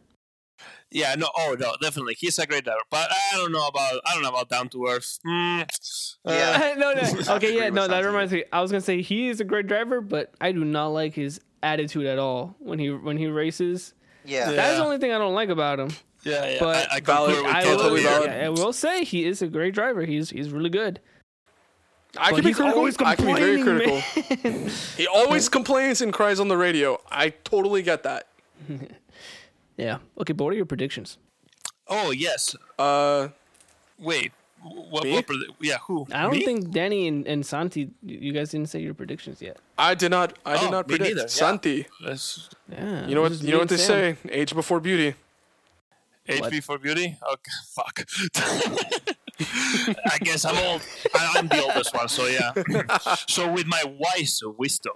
Yeah, 0.92 1.14
no, 1.16 1.30
oh 1.38 1.56
no, 1.60 1.74
definitely, 1.82 2.16
he's 2.18 2.40
a 2.40 2.48
great 2.48 2.64
driver. 2.64 2.80
But 2.90 3.12
I 3.12 3.38
don't 3.38 3.52
know 3.52 3.68
about, 3.68 4.02
I 4.06 4.14
don't 4.14 4.24
know 4.24 4.30
about 4.30 4.50
down 4.50 4.70
to 4.70 4.88
earth. 4.88 5.20
Mm, 5.26 5.62
uh, 5.62 5.66
Yeah. 6.26 6.74
no, 6.78 6.94
no. 6.94 7.02
Okay, 7.36 7.56
yeah, 7.58 7.70
no, 7.70 7.88
that 7.88 8.04
reminds 8.04 8.32
me. 8.34 8.44
I 8.52 8.60
was 8.62 8.72
gonna 8.72 8.82
say 8.82 9.02
he 9.04 9.28
is 9.30 9.40
a 9.40 9.44
great 9.44 9.68
driver, 9.68 10.02
but 10.02 10.34
I 10.42 10.52
do 10.52 10.66
not 10.66 10.88
like 10.88 11.14
his 11.14 11.40
attitude 11.62 12.08
at 12.08 12.18
all 12.18 12.56
when 12.60 12.80
he 12.80 12.90
when 12.90 13.18
he 13.18 13.28
races. 13.28 13.94
Yeah. 14.26 14.50
Yeah. 14.50 14.56
That's 14.56 14.78
the 14.78 14.84
only 14.84 14.98
thing 14.98 15.12
I 15.12 15.18
don't 15.20 15.36
like 15.36 15.50
about 15.50 15.80
him. 15.80 15.90
Yeah, 16.24 16.46
yeah. 16.46 16.58
But 16.60 16.92
I, 16.92 16.96
I 16.98 17.00
Valid. 17.00 17.36
concur 17.36 17.50
I 17.50 17.64
you. 17.64 17.70
will, 17.70 17.78
totally 17.78 18.04
yeah. 18.04 18.46
I 18.46 18.50
will 18.50 18.74
say 18.74 19.04
he 19.04 19.26
is 19.26 19.42
a 19.42 19.48
great 19.48 19.74
driver. 19.74 20.04
He's 20.06 20.30
he's 20.30 20.50
really 20.52 20.70
good. 20.70 21.00
I 22.18 22.32
But 22.32 22.38
can 22.38 22.46
be 22.46 22.54
critical. 22.54 22.80
always 22.80 22.98
I 22.98 23.16
can 23.16 23.26
be 23.28 23.34
very 23.34 23.58
complaining, 23.64 24.02
critical. 24.02 24.50
man. 24.52 24.72
He 24.98 25.06
always 25.08 25.48
complains 25.48 26.02
and 26.02 26.12
cries 26.12 26.40
on 26.40 26.48
the 26.48 26.58
radio. 26.58 26.98
I 27.12 27.30
totally 27.30 27.84
get 27.84 28.02
that. 28.04 28.28
yeah. 29.78 30.00
Okay, 30.20 30.34
but 30.34 30.44
what 30.44 30.54
are 30.54 30.58
your 30.58 30.66
predictions? 30.66 31.18
Oh 31.88 32.12
yes. 32.12 32.56
Uh, 32.78 33.30
Wait. 33.98 34.32
What? 34.62 35.04
Me? 35.06 35.14
what 35.14 35.26
yeah. 35.62 35.78
Who? 35.88 36.06
I 36.12 36.24
don't 36.24 36.32
Me? 36.34 36.44
think 36.44 36.72
Danny 36.72 37.08
and, 37.08 37.26
and 37.28 37.46
Santi, 37.46 37.92
you 38.04 38.34
guys 38.34 38.50
didn't 38.50 38.68
say 38.70 38.80
your 38.82 38.94
predictions 38.94 39.42
yet. 39.42 39.58
I 39.78 39.96
did 39.96 40.12
not. 40.12 40.38
I 40.46 40.58
did 40.58 40.68
Oh, 40.68 40.72
not 40.72 40.88
predict. 40.88 41.10
neither, 41.10 41.22
yeah. 41.22 41.28
Santi. 41.28 41.86
That's 42.04 42.50
Yeah. 42.70 43.08
You 43.08 43.16
know 43.16 43.22
what? 43.22 43.42
You 43.42 43.54
know 43.54 43.60
what 43.60 43.70
they 43.70 43.78
Sam. 43.78 44.18
say? 44.18 44.30
Age 44.30 44.54
before 44.54 44.80
beauty. 44.82 45.16
HP 46.30 46.64
for 46.64 46.78
beauty. 46.78 47.18
Okay. 47.34 47.52
Fuck. 47.76 48.06
I 50.06 50.18
guess 50.20 50.46
I'm 50.46 50.58
old. 50.58 50.82
I'm 51.16 51.48
the 51.48 51.64
oldest 51.64 51.96
one, 51.96 52.10
so 52.10 52.26
yeah. 52.28 52.52
so 53.28 53.52
with 53.52 53.68
my 53.68 53.84
wise 53.86 54.42
wisdom, 54.58 54.96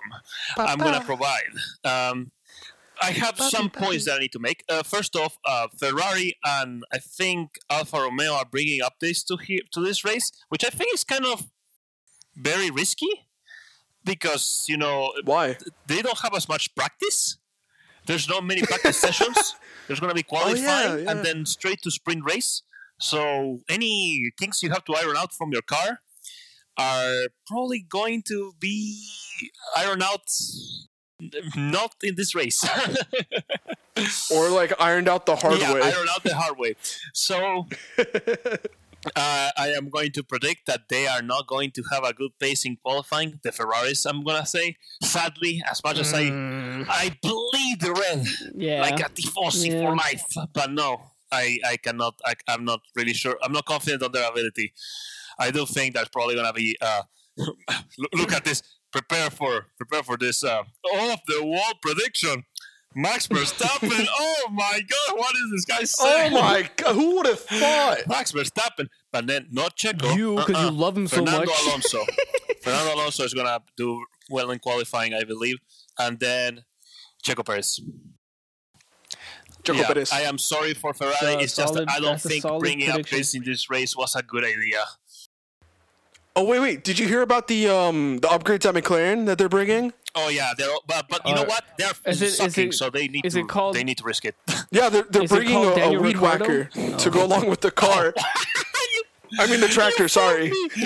I'm 0.57 0.79
gonna 0.79 1.01
provide. 1.01 1.51
Um, 1.85 2.31
I 3.01 3.11
have 3.11 3.37
some 3.39 3.69
points 3.69 4.05
that 4.05 4.17
I 4.17 4.19
need 4.19 4.33
to 4.33 4.39
make. 4.39 4.63
Uh, 4.69 4.83
first 4.83 5.15
off, 5.15 5.37
uh, 5.45 5.67
Ferrari 5.77 6.37
and 6.45 6.83
I 6.91 6.99
think 6.99 7.57
Alfa 7.69 7.97
Romeo 7.97 8.33
are 8.33 8.45
bringing 8.45 8.81
updates 8.81 9.25
to 9.27 9.37
here 9.37 9.61
to 9.71 9.81
this 9.83 10.03
race, 10.03 10.31
which 10.49 10.63
I 10.65 10.69
think 10.69 10.93
is 10.93 11.03
kind 11.03 11.25
of 11.25 11.49
very 12.35 12.69
risky 12.69 13.27
because 14.03 14.65
you 14.67 14.77
know 14.77 15.13
Why? 15.23 15.57
they 15.87 16.01
don't 16.01 16.19
have 16.19 16.35
as 16.35 16.47
much 16.49 16.75
practice. 16.75 17.37
There's 18.05 18.27
not 18.27 18.43
many 18.43 18.61
practice 18.63 18.97
sessions. 18.97 19.55
There's 19.87 19.99
going 19.99 20.09
to 20.11 20.15
be 20.15 20.23
qualifying 20.23 20.57
Oh, 20.91 20.97
yeah. 20.97 21.11
and 21.11 21.25
then 21.25 21.45
straight 21.45 21.81
to 21.83 21.91
sprint 21.91 22.23
race. 22.25 22.63
So 22.99 23.59
any 23.69 24.31
kinks 24.39 24.61
you 24.63 24.69
have 24.69 24.85
to 24.85 24.95
iron 24.95 25.15
out 25.17 25.33
from 25.33 25.51
your 25.51 25.61
car 25.61 25.99
are 26.77 27.27
probably 27.47 27.79
going 27.87 28.23
to 28.27 28.53
be 28.59 29.05
ironed 29.75 30.03
out 30.03 30.21
not 31.55 31.95
in 32.03 32.15
this 32.15 32.33
race. 32.35 32.65
Or 34.33 34.49
like 34.49 34.73
ironed 34.81 35.07
out 35.07 35.27
the 35.27 35.35
hard 35.35 35.59
yeah, 35.59 35.71
way. 35.71 35.81
iron 35.81 36.07
out 36.09 36.23
the 36.23 36.33
hard 36.35 36.57
way. 36.57 36.75
So 37.13 37.67
uh, 39.15 39.49
I 39.57 39.69
am 39.77 39.89
going 39.89 40.11
to 40.13 40.23
predict 40.23 40.65
that 40.67 40.89
they 40.89 41.07
are 41.07 41.21
not 41.21 41.47
going 41.47 41.71
to 41.71 41.83
have 41.91 42.03
a 42.03 42.13
good 42.13 42.31
pace 42.39 42.65
in 42.65 42.77
qualifying. 42.77 43.39
The 43.43 43.51
Ferraris, 43.51 44.05
I'm 44.05 44.23
gonna 44.23 44.45
say, 44.45 44.77
sadly, 45.01 45.61
as 45.69 45.83
much 45.83 45.99
as 45.99 46.13
I 46.13 46.23
I 46.89 47.17
bleed 47.21 47.83
red 47.83 48.25
Yeah. 48.55 48.81
like 48.81 48.99
a 48.99 49.09
tifosi 49.09 49.71
Yeah. 49.71 49.81
for 49.81 49.95
life, 49.95 50.25
but 50.53 50.71
no, 50.71 51.01
I 51.31 51.59
I 51.65 51.77
cannot. 51.77 52.19
I, 52.25 52.33
I'm 52.47 52.65
not 52.65 52.81
really 52.95 53.13
sure. 53.13 53.37
I'm 53.43 53.51
not 53.51 53.65
confident 53.65 54.03
on 54.03 54.11
their 54.11 54.29
ability. 54.29 54.73
I 55.39 55.51
do 55.51 55.65
think 55.65 55.95
that's 55.95 56.09
probably 56.09 56.35
gonna 56.35 56.53
be. 56.53 56.77
Uh, 56.81 57.03
look, 57.37 58.13
look 58.13 58.31
at 58.31 58.43
this. 58.45 58.61
Prepare 58.91 59.31
for 59.31 59.67
prepare 59.77 60.03
for 60.03 60.17
this 60.17 60.43
uh, 60.43 60.61
off 60.93 61.19
the 61.27 61.43
wall 61.43 61.73
prediction. 61.81 62.43
Max 62.95 63.27
Verstappen. 63.27 64.07
oh 64.19 64.47
my 64.51 64.79
God! 64.81 65.17
What 65.17 65.31
is 65.35 65.51
this 65.51 65.65
guy 65.65 65.77
oh 65.81 65.85
saying? 65.85 66.33
oh 66.33 66.41
my 66.41 66.69
god! 66.75 66.95
Who 66.95 67.15
would 67.17 67.25
have 67.27 67.39
thought? 67.39 67.97
Max 68.07 68.31
Verstappen, 68.31 68.87
but 69.11 69.27
then 69.27 69.47
not 69.51 69.75
Checo. 69.77 70.15
You, 70.15 70.35
'cause 70.37 70.49
you 70.49 70.55
uh-uh. 70.55 70.71
love 70.71 70.97
him 70.97 71.07
so 71.07 71.17
Fernando 71.17 71.45
much. 71.47 71.61
Alonso. 71.65 72.05
Fernando 72.61 72.95
Alonso 72.95 73.23
is 73.23 73.33
gonna 73.33 73.59
do 73.77 74.03
well 74.29 74.51
in 74.51 74.59
qualifying, 74.59 75.13
I 75.13 75.23
believe, 75.23 75.57
and 75.99 76.19
then 76.19 76.63
Checo 77.25 77.45
Perez. 77.45 77.79
Checo 79.63 79.77
Yeah, 79.79 79.87
Perez. 79.87 80.11
I 80.11 80.21
am 80.21 80.37
sorry 80.37 80.73
for 80.73 80.93
Ferrari. 80.93 81.15
So, 81.19 81.39
it's 81.39 81.55
just 81.55 81.73
solid- 81.73 81.87
I 81.89 81.99
don't 81.99 82.19
think 82.21 82.41
solid 82.41 82.59
bringing 82.59 82.89
up 82.89 82.95
prediction. 82.95 83.17
pace 83.17 83.33
in 83.35 83.43
this 83.45 83.69
race 83.69 83.95
was 83.95 84.15
a 84.15 84.21
good 84.23 84.43
idea. 84.43 84.83
Oh 86.35 86.43
wait, 86.45 86.59
wait. 86.59 86.83
Did 86.83 86.97
you 86.97 87.07
hear 87.07 87.21
about 87.21 87.47
the 87.47 87.67
um 87.69 88.17
the 88.17 88.27
upgrades 88.27 88.65
at 88.67 88.73
McLaren 88.73 89.25
that 89.27 89.37
they're 89.37 89.49
bringing? 89.49 89.93
Oh 90.15 90.29
yeah, 90.29 90.51
they're 90.57 90.67
but 90.87 91.07
but 91.09 91.25
you 91.27 91.35
know 91.35 91.43
Uh, 91.43 91.45
what? 91.45 91.63
They're 91.77 91.91
is 92.07 92.21
it- 92.21 92.25
is 92.25 92.37
sucking, 92.37 92.69
it- 92.69 92.73
so 92.73 92.89
they 92.89 93.07
need 93.07 93.25
is 93.25 93.33
to 93.33 93.41
it 93.41 93.47
called- 93.49 93.75
they 93.75 93.83
need 93.83 93.97
to 93.99 94.03
risk 94.03 94.25
it. 94.25 94.35
Yeah, 94.71 94.89
they're 94.89 95.03
they're 95.03 95.23
Is 95.23 95.29
bringing 95.31 95.63
a, 95.63 95.67
a 95.69 95.89
weed 95.99 96.17
Ricciardo? 96.17 96.45
whacker 96.47 96.97
to 96.97 97.09
go 97.11 97.23
along 97.23 97.47
with 97.49 97.61
the 97.61 97.69
car. 97.85 98.13
I 99.39 99.45
mean 99.47 99.59
the 99.61 99.67
tractor. 99.67 100.07
Sorry. 100.07 100.47
I 100.77 100.85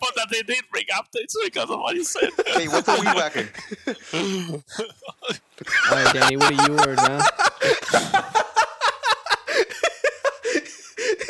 thought 0.00 0.14
that 0.16 0.28
they 0.30 0.42
did 0.42 0.64
bring 0.72 0.84
updates 0.94 1.34
because 1.44 1.68
of 1.70 1.78
what 1.80 1.94
you 1.94 2.04
said. 2.04 2.30
Hey, 2.46 2.68
what's 2.68 2.88
a 2.88 2.92
weed 2.94 3.14
whacker? 3.14 3.48
All 5.90 5.92
right, 6.04 6.14
Danny, 6.14 6.36
what 6.38 6.52
are 6.54 6.68
yours, 6.68 6.96
man? 7.08 7.22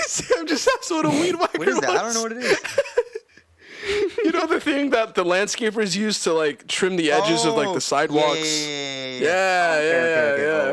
Sam 0.06 0.46
just 0.46 0.68
asked 0.68 0.90
what 0.90 1.04
a 1.06 1.10
weed 1.10 1.34
whacker 1.34 1.58
What 1.58 1.68
is 1.68 1.80
that? 1.80 1.90
I 1.90 2.02
don't 2.02 2.14
know 2.14 2.22
what 2.22 2.32
it 2.32 2.38
is. 2.38 2.58
You 4.24 4.32
know 4.32 4.46
the 4.46 4.60
thing 4.60 4.90
that 4.90 5.14
the 5.14 5.24
landscapers 5.24 5.96
use 5.96 6.22
to 6.24 6.32
like 6.32 6.66
trim 6.66 6.96
the 6.96 7.12
edges 7.12 7.44
of 7.44 7.54
like 7.54 7.68
Oh, 7.68 7.74
the 7.74 7.80
sidewalks. 7.80 8.66
Yeah, 8.66 9.20
Yeah, 9.20 9.70
oh, 9.70 9.78
Okay, 9.78 9.88
okay, 9.88 10.02
yeah, 10.06 10.32
okay. 10.32 10.42
Oh, 10.42 10.46
yeah. 10.46 10.72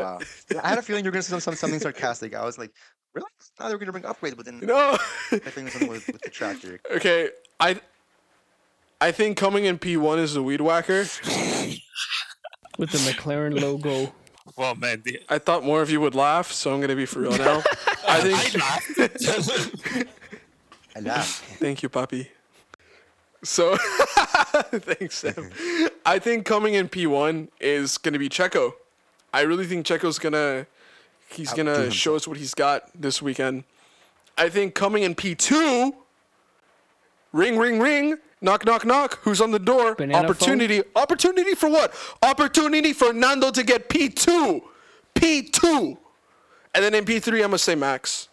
wow. 0.56 0.60
I 0.64 0.68
had 0.68 0.78
a 0.78 0.82
feeling 0.82 1.04
you 1.04 1.08
were 1.08 1.12
going 1.12 1.22
to 1.22 1.30
say 1.30 1.38
some, 1.40 1.54
something 1.54 1.80
sarcastic. 1.80 2.34
I 2.34 2.44
was 2.44 2.58
like, 2.58 2.72
really? 3.14 3.26
Now 3.60 3.68
they're 3.68 3.78
going 3.78 3.86
to 3.86 3.92
bring 3.92 4.04
upgrades, 4.04 4.36
but 4.36 4.44
then 4.46 4.60
No. 4.60 4.98
I 5.32 5.38
think 5.38 5.56
it 5.56 5.64
was 5.64 5.72
something 5.72 5.88
with, 5.90 6.06
with 6.08 6.22
the 6.22 6.30
tractor. 6.30 6.80
okay. 6.90 7.30
I 7.60 7.80
I 9.00 9.12
think 9.12 9.36
coming 9.36 9.64
in 9.66 9.78
P1 9.78 10.18
is 10.18 10.34
the 10.34 10.42
weed 10.42 10.60
whacker. 10.60 11.00
with 12.78 12.90
the 12.90 12.98
McLaren 12.98 13.60
logo. 13.60 14.12
Well, 14.56 14.74
man, 14.74 15.02
the, 15.04 15.20
I 15.28 15.38
thought 15.38 15.64
more 15.64 15.82
of 15.82 15.90
you 15.90 16.00
would 16.00 16.14
laugh, 16.14 16.52
so 16.52 16.72
I'm 16.74 16.80
gonna 16.80 16.96
be 16.96 17.06
for 17.06 17.20
real 17.20 17.36
now. 17.36 17.62
I 18.06 18.18
I 18.18 18.20
think. 18.20 19.92
I 20.96 21.00
laugh. 21.00 21.56
Thank 21.58 21.82
you, 21.82 21.88
puppy. 21.88 22.30
So, 23.44 23.76
thanks, 24.72 25.18
Sam. 25.18 25.50
I 26.04 26.18
think 26.18 26.46
coming 26.46 26.74
in 26.74 26.88
P1 26.88 27.48
is 27.60 27.98
gonna 27.98 28.18
be 28.18 28.28
Checo. 28.28 28.72
I 29.32 29.42
really 29.42 29.66
think 29.66 29.86
Checo's 29.86 30.18
gonna 30.18 30.66
he's 31.28 31.50
Outdo 31.52 31.64
gonna 31.64 31.90
show 31.90 32.16
us 32.16 32.26
what 32.26 32.38
he's 32.38 32.54
got 32.54 32.84
this 32.98 33.20
weekend. 33.20 33.64
I 34.38 34.48
think 34.48 34.74
coming 34.74 35.02
in 35.02 35.14
P2, 35.14 35.92
ring, 37.32 37.58
ring, 37.58 37.80
ring, 37.80 38.16
knock, 38.40 38.64
knock, 38.64 38.84
knock. 38.86 39.18
Who's 39.22 39.40
on 39.40 39.50
the 39.50 39.58
door? 39.58 39.94
Banana 39.94 40.26
Opportunity. 40.26 40.82
Opportunity 40.96 41.54
for 41.54 41.68
what? 41.68 41.94
Opportunity 42.22 42.92
for 42.92 43.12
Nando 43.12 43.50
to 43.50 43.62
get 43.62 43.88
P2. 43.88 44.62
P2. 45.14 45.96
And 46.74 46.84
then 46.84 46.94
in 46.94 47.04
P3, 47.04 47.34
I'm 47.34 47.40
gonna 47.42 47.58
say 47.58 47.74
Max, 47.74 48.28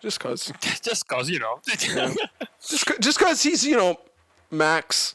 just 0.00 0.20
cause. 0.20 0.52
just 0.82 1.08
cause 1.08 1.28
you 1.30 1.38
know. 1.38 1.60
Just, 2.62 2.86
c- 2.86 2.94
just 3.00 3.18
because 3.18 3.42
he's, 3.42 3.64
you 3.64 3.74
know, 3.74 3.98
Max. 4.50 5.14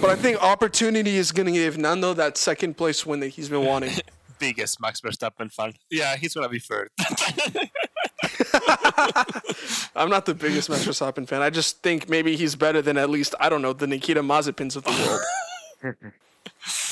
But 0.00 0.10
I 0.10 0.16
think 0.16 0.42
opportunity 0.42 1.16
is 1.16 1.32
going 1.32 1.46
to 1.46 1.52
give 1.52 1.76
Nando 1.76 2.14
that 2.14 2.36
second 2.36 2.76
place 2.76 3.04
win 3.04 3.20
that 3.20 3.28
he's 3.28 3.48
been 3.48 3.64
wanting. 3.64 3.92
Biggest 4.38 4.80
Max 4.80 5.00
Verstappen 5.00 5.52
fan. 5.52 5.72
Yeah, 5.90 6.14
he's 6.16 6.32
gonna 6.32 6.48
be 6.48 6.60
third. 6.60 6.90
I'm 9.96 10.08
not 10.08 10.26
the 10.26 10.34
biggest 10.38 10.70
Max 10.70 10.84
Verstappen 10.84 11.26
fan. 11.26 11.42
I 11.42 11.50
just 11.50 11.82
think 11.82 12.08
maybe 12.08 12.36
he's 12.36 12.54
better 12.54 12.80
than 12.80 12.96
at 12.96 13.10
least, 13.10 13.34
I 13.40 13.48
don't 13.48 13.62
know, 13.62 13.72
the 13.72 13.88
Nikita 13.88 14.22
Mazepins 14.22 14.76
of 14.76 14.84
the 14.84 14.92
world. 15.82 16.04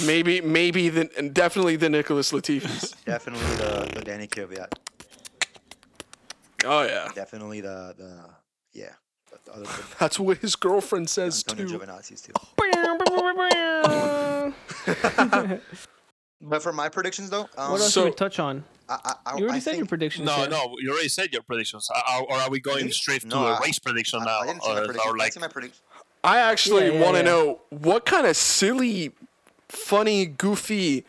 maybe, 0.06 0.40
maybe, 0.40 0.88
the, 0.88 1.08
and 1.16 1.32
definitely 1.32 1.76
the 1.76 1.88
Nicholas 1.88 2.32
Latifis. 2.32 2.96
Definitely 3.04 3.46
the, 3.56 3.92
the 3.94 4.00
Danny 4.04 4.26
Kvyat. 4.26 4.73
Oh, 6.64 6.82
yeah. 6.82 7.08
Definitely 7.14 7.61
the 7.61 7.94
the 7.96 8.25
yeah. 8.73 8.94
The, 9.46 9.52
the 9.52 9.58
other 9.68 9.82
That's 9.98 10.18
what 10.20 10.38
his 10.38 10.56
girlfriend 10.56 11.08
says, 11.08 11.42
Antonio 11.48 11.72
too. 11.72 11.78
Giovinazzi's 11.86 12.20
too. 12.22 12.32
But 16.38 16.62
for 16.62 16.70
my 16.72 16.90
predictions 16.90 17.30
though, 17.30 17.49
um, 17.56 17.73
What 17.73 17.80
else 17.80 17.94
So- 17.94 18.02
do 18.02 18.08
we 18.10 18.14
touch 18.14 18.38
on? 18.38 18.62
I, 18.88 18.99
I, 19.04 19.14
I, 19.32 19.36
You 19.38 19.44
already 19.44 19.56
I 19.56 19.60
said 19.60 19.76
your 19.78 19.86
predictions. 19.86 20.26
no, 20.26 20.36
yeah. 20.36 20.47
no, 20.47 20.76
you 20.78 20.92
already 20.92 21.08
said 21.08 21.32
your 21.32 21.42
predictions. 21.42 21.88
Are, 21.90 22.23
or 22.23 22.32
are 22.34 22.50
we 22.50 22.60
going 22.60 22.76
Really? 22.76 22.90
straight 22.92 23.23
to 23.23 23.26
No, 23.26 23.47
a 23.47 23.54
I- 23.54 23.60
race 23.62 23.78
prediction 23.80 24.21
I, 24.21 24.25
now? 24.26 24.38
I 24.40 24.47
didn't 24.47 24.62
see 24.62 24.71
or, 24.71 24.75
my 24.75 24.80
or 24.80 24.84
predictions. 24.84 25.21
I 25.23 25.28
see 25.30 25.40
my 25.40 25.49
predictions. 25.49 25.82
I 26.23 26.38
actually 26.38 26.86
Yeah, 26.88 26.92
yeah, 26.92 27.00
want 27.02 27.14
to 27.16 27.21
yeah. 27.21 27.25
know 27.30 27.60
what 27.71 28.04
kind 28.04 28.26
of 28.26 28.36
silly, 28.36 29.12
funny, 29.68 30.26
goofy, 30.26 31.04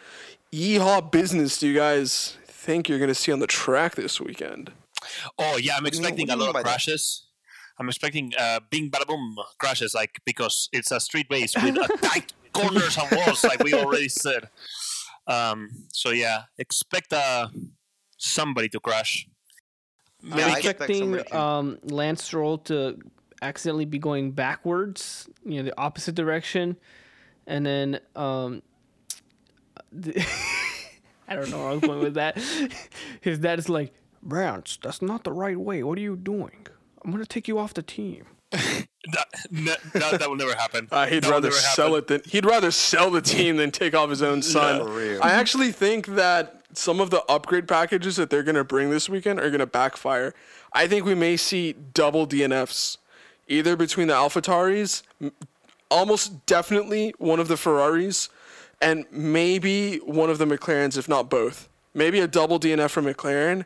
yeehaw 0.52 1.12
business 1.12 1.60
do 1.60 1.68
you 1.68 1.76
guys 1.76 2.38
think 2.48 2.88
you're 2.90 2.98
going 3.00 3.10
to 3.10 3.16
see 3.16 3.32
on 3.32 3.40
the 3.40 3.48
track 3.48 3.96
this 3.96 4.20
weekend? 4.22 4.72
oh 5.38 5.58
yeah, 5.58 5.74
I'm 5.78 5.84
What 5.84 5.94
mean- 5.94 6.02
expecting 6.02 6.30
a 6.32 6.36
lot 6.36 6.54
by 6.54 6.60
of 6.62 6.66
that? 6.66 6.72
crashes. 6.72 7.24
I'm 7.80 7.88
expecting 7.88 8.34
uh, 8.38 8.60
bing 8.70 8.90
bada 8.90 9.06
boom 9.06 9.38
crashes, 9.60 9.94
like 9.94 10.20
because 10.26 10.70
it's 10.72 10.92
a 10.92 11.00
street 11.00 11.28
race 11.30 11.56
with 11.56 11.78
uh, 11.78 11.88
tight 12.02 12.34
corners 12.54 12.98
and 12.98 13.08
walls, 13.18 13.44
like 13.44 13.64
we 13.64 13.74
already 13.74 14.10
said. 14.10 14.50
Um, 15.28 15.70
so 15.92 16.12
yeah, 16.12 16.44
expect 16.58 17.14
uh, 17.14 17.50
somebody 18.18 18.70
to 18.70 18.80
crash. 18.80 19.28
Maybe 20.22 20.44
I 20.44 20.48
I'm 20.48 20.58
expecting 20.58 20.98
somebody 20.98 21.32
um, 21.32 21.78
Lance 21.84 22.24
Stroll 22.24 22.58
to 22.60 22.98
accidentally 23.42 23.86
be 23.86 24.00
going 24.00 24.32
backwards, 24.32 25.30
you 25.46 25.58
know, 25.58 25.64
the 25.64 25.80
opposite 25.80 26.16
direction, 26.16 26.78
and 27.46 27.66
then 27.66 28.00
um, 28.16 28.64
the 29.92 30.26
I 31.28 31.36
don't 31.36 31.50
know 31.52 31.60
where 31.60 31.68
I 31.68 31.72
was 31.74 31.82
going 31.82 32.00
with 32.00 32.14
that. 32.16 32.38
His 33.22 33.40
dad 33.40 33.60
is 33.60 33.70
like, 33.70 33.94
Browns, 34.24 34.80
that's 34.82 35.02
not 35.02 35.24
the 35.24 35.34
right 35.34 35.60
way. 35.60 35.84
What 35.84 35.98
are 35.98 36.02
you 36.02 36.16
doing? 36.16 36.68
I'm 37.04 37.12
gonna 37.12 37.26
take 37.26 37.48
you 37.48 37.58
off 37.60 37.74
the 37.74 37.82
team. 37.84 38.26
that, 38.52 39.28
that, 39.52 39.80
that 40.20 40.30
will 40.30 40.36
never 40.38 40.56
happen. 40.56 40.88
Uh, 40.92 41.06
he'd 41.06 41.24
That 41.24 41.30
rather 41.32 41.52
sell 41.52 41.96
happen. 41.96 41.98
it 42.00 42.08
than 42.08 42.32
he'd 42.32 42.46
rather 42.46 42.72
sell 42.72 43.12
the 43.12 43.22
team 43.22 43.58
than 43.58 43.72
take 43.72 43.94
off 43.94 44.10
his 44.10 44.22
own 44.22 44.42
son. 44.42 44.82
For 44.86 44.90
real. 44.92 45.20
I 45.22 45.32
actually 45.32 45.72
think 45.72 46.08
that 46.08 46.62
some 46.74 47.00
of 47.00 47.10
the 47.10 47.24
upgrade 47.30 47.68
packages 47.68 48.16
that 48.18 48.30
they're 48.30 48.44
gonna 48.44 48.64
bring 48.64 48.90
this 48.90 49.10
weekend 49.10 49.40
are 49.40 49.50
gonna 49.50 49.66
backfire. 49.66 50.34
I 50.74 50.88
think 50.88 51.06
we 51.06 51.16
may 51.16 51.38
see 51.38 51.74
double 51.74 52.28
DNFs, 52.28 52.98
either 53.48 53.76
between 53.76 54.08
the 54.08 54.14
AlphaTauris, 54.14 55.04
m- 55.22 55.32
almost 55.90 56.46
definitely 56.46 57.14
one 57.18 57.40
of 57.40 57.48
the 57.48 57.58
Ferraris, 57.58 58.30
and 58.82 59.06
maybe 59.12 59.98
one 59.98 60.30
of 60.30 60.38
the 60.38 60.46
McLarens, 60.46 60.98
if 60.98 61.08
not 61.10 61.30
both. 61.30 61.68
Maybe 61.94 62.20
a 62.20 62.28
double 62.28 62.60
DNF 62.60 62.92
from 62.92 63.06
McLaren 63.06 63.66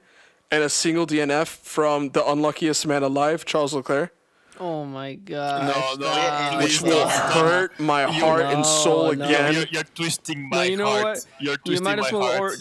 and 0.52 0.64
a 0.64 0.70
single 0.70 1.08
DNF 1.08 1.48
from 1.48 2.10
the 2.10 2.24
unluckiest 2.30 2.86
man 2.86 3.04
alive, 3.04 3.46
Charles 3.46 3.74
Leclerc, 3.74 4.14
Oh 4.60 4.86
my 4.86 5.16
god. 5.16 5.74
No, 6.00 6.06
no, 6.06 6.14
Yeah, 6.14 6.58
which 6.60 6.82
will 6.84 7.10
stop. 7.10 7.34
hurt 7.34 7.80
my 7.80 8.04
heart 8.04 8.42
and 8.44 8.64
soul 8.64 9.06
no. 9.14 9.26
again. 9.26 9.54
You're, 9.56 9.66
you're 9.72 9.84
twisting 9.84 10.50
No, 10.52 10.58
my 10.58 10.64
you 10.66 10.78
know 10.78 10.86
heart. 10.86 11.04
what? 11.04 11.26
You're 11.40 11.56
You 11.66 11.82
might 11.82 11.98
as 11.98 12.12
my 12.12 12.18
well, 12.20 12.38
heart. 12.38 12.54
or, 12.54 12.56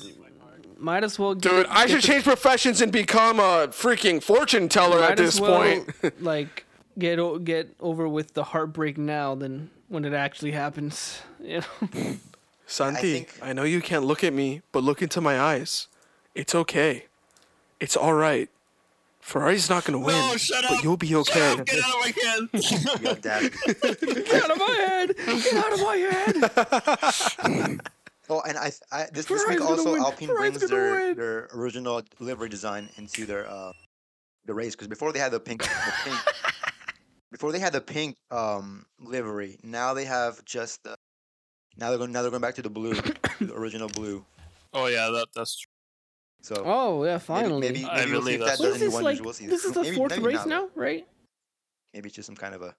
might 0.78 1.04
as 1.04 1.18
well. 1.18 1.34
Get, 1.34 1.50
Dude, 1.50 1.66
I 1.66 1.86
should 1.86 1.98
the- 1.98 2.06
change 2.06 2.24
professions 2.24 2.80
and 2.80 2.90
become 2.90 3.38
a 3.38 3.68
freaking 3.68 4.22
fortune 4.22 4.70
teller 4.70 5.02
at 5.02 5.18
this 5.18 5.34
as 5.34 5.40
well, 5.42 5.60
point. 5.60 6.22
like 6.22 6.64
get 6.98 7.18
o- 7.18 7.38
get 7.38 7.74
over 7.80 8.08
with 8.08 8.32
the 8.32 8.44
heartbreak 8.44 8.96
now 8.96 9.34
than 9.34 9.68
when 9.88 10.06
it 10.06 10.14
actually 10.14 10.52
happens. 10.52 11.20
You 11.42 11.60
know. 11.60 12.16
Santi, 12.66 13.12
think- 13.24 13.38
I 13.42 13.52
know 13.52 13.64
you 13.64 13.80
can't 13.82 14.04
look 14.04 14.22
at 14.24 14.32
me, 14.32 14.62
but 14.72 14.82
look 14.84 15.02
into 15.02 15.20
my 15.20 15.38
eyes. 15.40 15.88
It's 16.34 16.54
okay. 16.54 17.06
It's 17.80 17.96
all 17.96 18.12
right. 18.14 18.48
Ferrari's 19.20 19.68
not 19.68 19.84
gonna 19.84 19.98
win, 19.98 20.14
No, 20.16 20.36
shut 20.36 20.64
up. 20.64 20.70
but 20.70 20.82
you'll 20.84 20.96
be 20.96 21.08
Shut 21.08 21.28
okay. 21.30 21.50
up, 21.52 21.66
get 21.66 21.84
out 21.84 21.94
of 21.94 22.00
my 22.00 22.12
hand. 22.24 22.48
Yo, 23.02 23.14
Dad. 23.16 23.52
Get 24.00 24.44
out 24.44 24.50
of 24.50 24.58
my 24.58 24.74
head! 24.88 25.14
Get 25.16 25.54
out 25.54 25.72
of 25.72 25.80
my 25.80 25.96
head! 27.56 27.80
Oh, 28.32 28.40
and 28.46 28.56
I, 28.56 28.70
I 28.92 29.06
this, 29.12 29.26
this 29.26 29.44
week 29.48 29.60
also 29.60 29.92
win. 29.94 30.02
Alpine 30.02 30.28
Ferrari's 30.28 30.56
brings 30.58 30.70
their, 30.70 30.92
win. 31.08 31.16
their 31.16 31.48
original 31.52 32.00
livery 32.20 32.48
design 32.48 32.88
into 32.96 33.26
their 33.26 33.44
uh 33.50 33.72
the 34.44 34.54
race 34.54 34.76
because 34.76 34.86
before 34.86 35.12
they 35.12 35.18
had 35.18 35.32
the 35.32 35.40
pink, 35.40 35.62
the 35.64 35.92
pink 36.04 36.16
before 37.32 37.50
they 37.50 37.58
had 37.58 37.72
the 37.72 37.80
pink 37.80 38.16
um 38.30 38.86
livery. 39.00 39.58
Now 39.64 39.94
they 39.94 40.04
have 40.04 40.44
just 40.44 40.84
the 40.84 40.94
now 41.76 41.88
they're 41.88 41.98
going 41.98 42.12
now 42.12 42.22
they're 42.22 42.30
going 42.30 42.40
back 42.40 42.54
to 42.54 42.62
the 42.62 42.70
blue, 42.70 42.94
the 42.94 43.52
original 43.52 43.88
blue. 43.88 44.24
oh 44.74 44.86
yeah, 44.86 45.10
that, 45.10 45.26
that's 45.34 45.58
true. 45.58 45.70
So 46.42 46.62
Oh 46.64 47.04
yeah, 47.04 47.12
maybe 47.12 47.24
finally. 47.24 47.60
maybe, 47.60 47.84
I 47.84 47.98
maybe 47.98 48.12
we'll 48.12 48.20
see 48.22 48.24
believe 48.36 48.40
if 48.40 48.46
that's 48.46 48.58
that 48.60 48.64
what 48.64 48.72
does 48.72 48.76
is 48.76 48.82
any 48.82 48.86
this 48.90 48.94
wonders. 48.94 49.18
like? 49.18 49.24
We'll 49.24 49.34
see. 49.34 49.46
This 49.46 49.64
is 49.64 49.72
the 49.72 49.82
Maybe- 49.82 49.96
fourth 49.96 50.10
maybe 50.12 50.22
race 50.24 50.36
not, 50.46 50.48
now, 50.48 50.68
right? 50.74 51.06
Maybe 51.94 52.06
it's 52.08 52.16
just 52.16 52.26
some 52.26 52.36
kind 52.36 52.54
of 52.54 52.62
a 52.62 52.74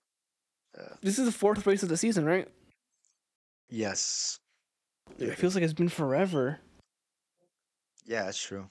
This 1.02 1.20
is 1.20 1.26
the 1.26 1.32
fourth 1.32 1.66
race 1.68 1.84
of 1.84 1.90
the 1.90 1.98
season, 1.98 2.26
right? 2.26 2.48
yes. 3.70 4.38
It 5.20 5.36
feels 5.38 5.56
like 5.56 5.64
it's 5.64 5.74
been 5.74 5.90
forever. 5.90 6.60
Yeah, 8.06 8.24
that's 8.24 8.42
true. 8.42 8.70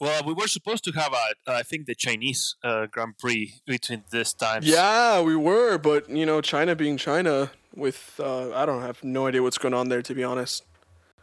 Well, 0.00 0.24
we 0.24 0.32
were 0.32 0.48
supposed 0.48 0.82
to 0.84 0.90
have 0.92 1.12
a, 1.12 1.50
I 1.52 1.62
think, 1.62 1.86
the 1.86 1.94
Chinese 1.94 2.56
uh, 2.64 2.86
Grand 2.86 3.16
Prix 3.18 3.54
between 3.64 4.02
this 4.10 4.32
time. 4.34 4.62
Yeah, 4.64 5.20
we 5.22 5.36
were, 5.36 5.78
but 5.78 6.08
you 6.10 6.26
know, 6.26 6.40
China 6.40 6.74
being 6.74 6.96
China, 6.96 7.52
with 7.74 8.18
uh, 8.18 8.52
I 8.52 8.66
don't 8.66 8.82
have 8.82 9.04
no 9.04 9.28
idea 9.28 9.42
what's 9.42 9.58
going 9.58 9.74
on 9.74 9.88
there 9.88 10.02
to 10.02 10.14
be 10.14 10.24
honest. 10.24 10.64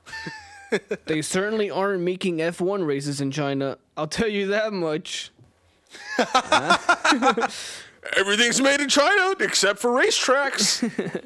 They 1.05 1.21
certainly 1.21 1.69
aren't 1.71 2.01
making 2.03 2.37
F1 2.37 2.85
races 2.85 3.21
in 3.21 3.31
China. 3.31 3.77
I'll 3.97 4.07
tell 4.07 4.27
you 4.27 4.47
that 4.47 4.71
much. 4.73 5.31
Everything's 8.15 8.61
made 8.61 8.79
in 8.81 8.89
China 8.89 9.35
except 9.39 9.79
for 9.79 9.91
racetracks. 9.91 11.23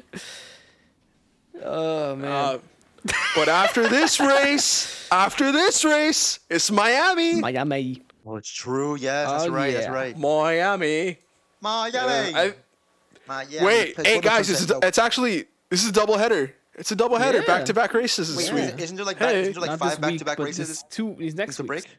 Oh 1.66 2.16
man. 2.16 2.30
uh, 2.30 2.58
but 3.36 3.48
after 3.48 3.88
this 3.88 4.18
race, 4.20 5.08
after 5.10 5.52
this 5.52 5.84
race, 5.84 6.40
it's 6.50 6.70
Miami. 6.70 7.40
Miami. 7.40 8.02
Well, 8.24 8.36
it's 8.36 8.50
true. 8.50 8.96
Yes, 8.96 9.30
that's 9.30 9.44
Oh, 9.44 9.50
right. 9.50 9.72
That's 9.72 9.88
right. 9.88 10.18
Miami. 10.18 11.18
Miami. 11.62 12.34
I- 12.34 12.54
Miami. 13.26 13.64
Wait, 13.64 14.06
hey 14.06 14.20
guys, 14.20 14.50
it's, 14.50 14.70
it's 14.82 14.98
actually 14.98 15.46
this 15.70 15.82
is 15.84 15.88
a 15.90 15.92
double 15.92 16.18
header. 16.18 16.54
It's 16.76 16.90
a 16.90 16.96
double 16.96 17.16
header, 17.18 17.38
Yeah. 17.38 17.46
back 17.46 17.64
to 17.66 17.74
back 17.74 17.94
races 17.94 18.34
this 18.34 18.50
Wait, 18.50 18.54
week. 18.54 18.64
isn't, 18.64 18.80
isn't 18.80 18.96
there 18.96 19.04
like 19.04 19.18
back, 19.18 19.30
Hey. 19.30 19.40
isn't 19.42 19.52
there 19.54 19.62
like 19.68 19.78
five 19.78 20.00
back 20.00 20.16
to 20.18 20.24
back 20.24 20.38
races 20.38 20.68
this 20.68 20.82
two. 20.90 21.14
These 21.18 21.34
next 21.34 21.56
since 21.56 21.62
week. 21.68 21.84
break? 21.84 21.98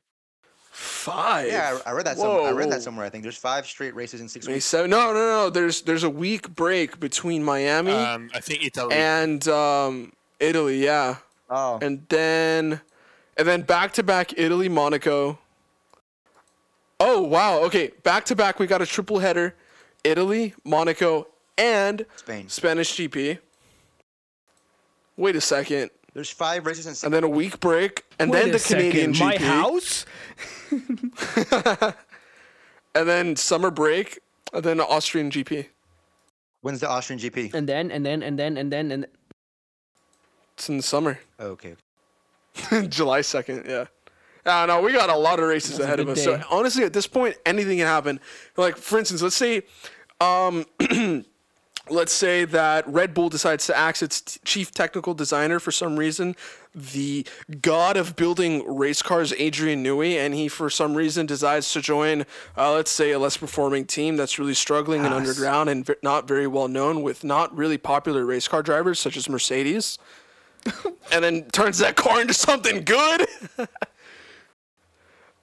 Five. 0.71 1.47
Yeah, 1.47 1.79
I, 1.85 1.91
I 1.91 1.93
read 1.93 2.05
that. 2.05 2.17
Somewhere. 2.17 2.41
I 2.47 2.51
read 2.51 2.69
that 2.71 2.81
somewhere. 2.81 3.05
I 3.05 3.09
think 3.09 3.23
there's 3.23 3.37
five 3.37 3.65
straight 3.65 3.95
races 3.95 4.19
in 4.19 4.27
six 4.27 4.45
May 4.47 4.53
weeks. 4.55 4.65
seven- 4.65 4.89
No, 4.89 5.13
no, 5.13 5.19
no. 5.25 5.49
There's 5.49 5.83
there's 5.83 6.03
a 6.03 6.09
week 6.09 6.49
break 6.53 6.99
between 6.99 7.43
Miami 7.45 7.93
Um, 7.93 8.29
I 8.33 8.41
think 8.41 8.63
Italy. 8.65 8.93
and 8.93 9.47
um, 9.47 10.11
Italy. 10.41 10.83
Yeah, 10.83 11.15
Oh, 11.49 11.79
and 11.81 12.05
then 12.09 12.81
and 13.37 13.47
then 13.47 13.61
back 13.61 13.93
to 13.93 14.03
back 14.03 14.37
Italy, 14.37 14.67
Monaco. 14.67 15.39
Oh 16.99 17.21
wow. 17.21 17.59
Okay, 17.63 17.91
back 18.03 18.25
to 18.25 18.35
back. 18.35 18.59
We 18.59 18.67
got 18.67 18.81
a 18.81 18.85
triple 18.85 19.19
header: 19.19 19.55
Italy, 20.03 20.55
Monaco, 20.65 21.27
and 21.57 22.05
Spain. 22.17 22.49
Spanish 22.49 22.93
GP. 22.97 23.39
Wait 25.17 25.35
a 25.35 25.41
second. 25.41 25.91
There's 26.13 26.29
five 26.29 26.65
races 26.65 26.85
in 27.03 27.07
And 27.07 27.13
then 27.13 27.23
a 27.23 27.29
week 27.29 27.59
break, 27.59 28.05
and 28.19 28.31
Wait 28.31 28.39
then 28.39 28.49
a 28.49 28.53
the 28.53 28.59
Canadian 28.59 29.13
second, 29.13 29.41
my 29.41 29.45
house. 29.45 30.05
and 32.95 33.07
then 33.07 33.35
summer 33.35 33.69
break, 33.69 34.19
and 34.53 34.63
then 34.63 34.79
Austrian 34.79 35.29
GP. 35.29 35.67
When's 36.61 36.79
the 36.79 36.89
Austrian 36.89 37.19
GP? 37.19 37.53
And 37.53 37.67
then 37.67 37.91
and 37.91 38.05
then 38.05 38.23
and 38.23 38.39
then 38.39 38.57
and 38.57 38.71
then 38.71 38.91
and 38.91 39.05
It's 40.53 40.69
in 40.69 40.77
the 40.77 40.83
summer. 40.83 41.19
Oh, 41.37 41.47
okay. 41.49 41.75
July 42.87 43.19
2nd, 43.19 43.67
yeah. 43.67 43.85
I 44.45 44.65
know 44.65 44.81
we 44.81 44.93
got 44.93 45.09
a 45.09 45.17
lot 45.17 45.39
of 45.39 45.47
races 45.47 45.71
That's 45.71 45.83
ahead 45.83 45.99
of 45.99 46.05
good 46.05 46.17
us. 46.17 46.23
So 46.23 46.41
honestly, 46.49 46.83
at 46.83 46.93
this 46.93 47.07
point, 47.07 47.35
anything 47.45 47.77
can 47.79 47.87
happen. 47.87 48.19
Like 48.55 48.77
for 48.77 48.97
instance, 48.97 49.21
let's 49.21 49.35
say, 49.35 49.63
um, 50.21 50.65
let's 51.89 52.13
say 52.13 52.45
that 52.45 52.87
Red 52.87 53.13
Bull 53.13 53.29
decides 53.29 53.65
to 53.67 53.77
axe 53.77 54.01
its 54.01 54.21
t- 54.21 54.39
chief 54.43 54.71
technical 54.71 55.13
designer 55.13 55.59
for 55.59 55.71
some 55.71 55.97
reason, 55.97 56.35
the 56.73 57.25
god 57.61 57.95
of 57.97 58.15
building 58.15 58.63
race 58.67 59.01
cars, 59.01 59.33
Adrian 59.37 59.83
Newey, 59.83 60.15
and 60.15 60.33
he 60.33 60.47
for 60.47 60.69
some 60.69 60.95
reason 60.95 61.25
decides 61.25 61.71
to 61.73 61.81
join, 61.81 62.25
uh, 62.57 62.73
let's 62.73 62.91
say, 62.91 63.11
a 63.11 63.19
less 63.19 63.37
performing 63.37 63.85
team 63.85 64.17
that's 64.17 64.37
really 64.39 64.53
struggling 64.53 65.05
and 65.05 65.13
underground 65.13 65.69
and 65.69 65.85
v- 65.85 65.95
not 66.01 66.27
very 66.27 66.47
well 66.47 66.67
known 66.67 67.01
with 67.01 67.23
not 67.23 67.55
really 67.55 67.77
popular 67.77 68.25
race 68.25 68.47
car 68.47 68.63
drivers 68.63 68.99
such 68.99 69.15
as 69.15 69.29
Mercedes 69.29 69.97
and 71.11 71.23
then 71.23 71.43
turns 71.51 71.77
that 71.77 71.95
car 71.95 72.19
into 72.21 72.33
something 72.33 72.83
good. 72.83 73.27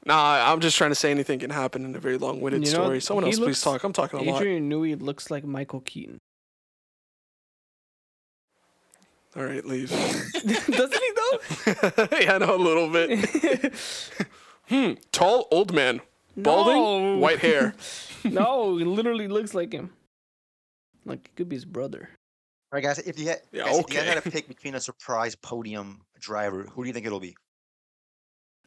nah, 0.04 0.52
I'm 0.52 0.60
just 0.60 0.76
trying 0.76 0.90
to 0.90 0.96
say 0.96 1.10
anything 1.10 1.38
can 1.38 1.50
happen 1.50 1.84
in 1.84 1.94
a 1.94 1.98
very 1.98 2.18
long-winded 2.18 2.66
You 2.66 2.72
know, 2.72 2.82
story. 2.82 3.00
Someone 3.00 3.24
else, 3.24 3.38
please 3.38 3.60
talk. 3.62 3.84
I'm 3.84 3.92
talking 3.92 4.18
a 4.18 4.22
lot. 4.32 4.42
Adrian 4.42 4.68
Newey 4.68 5.00
looks 5.00 5.30
like 5.30 5.44
Michael 5.44 5.80
Keaton. 5.80 6.20
All 9.36 9.44
right, 9.44 9.64
leave. 9.64 9.90
Doesn't 10.32 10.44
he 10.44 11.10
though? 11.16 11.38
yeah, 12.20 12.34
I 12.34 12.38
know 12.38 12.54
a 12.54 12.56
little 12.56 12.88
bit. 12.90 13.74
hmm, 14.68 14.92
tall 15.10 15.48
old 15.50 15.72
man, 15.72 16.00
balding, 16.36 16.76
No. 17.14 17.18
white 17.18 17.38
hair. 17.38 17.74
no, 18.24 18.76
he 18.76 18.84
literally 18.84 19.28
looks 19.28 19.54
like 19.54 19.72
him. 19.72 19.90
Like 21.06 21.24
it 21.26 21.36
could 21.36 21.48
be 21.48 21.56
his 21.56 21.64
brother. 21.64 22.10
All 22.72 22.76
right, 22.76 22.82
guys. 22.84 22.98
If 22.98 23.18
you 23.18 23.28
had, 23.28 23.40
Yeah, 23.52 23.64
guys, 23.64 23.78
if 23.78 23.92
you 23.92 24.00
had 24.00 24.22
to 24.22 24.30
pick 24.30 24.48
between 24.48 24.74
a 24.74 24.80
surprise 24.80 25.34
podium 25.34 26.02
driver, 26.20 26.64
who 26.72 26.82
do 26.84 26.88
you 26.88 26.92
think 26.94 27.06
it'll 27.06 27.18
be 27.20 27.34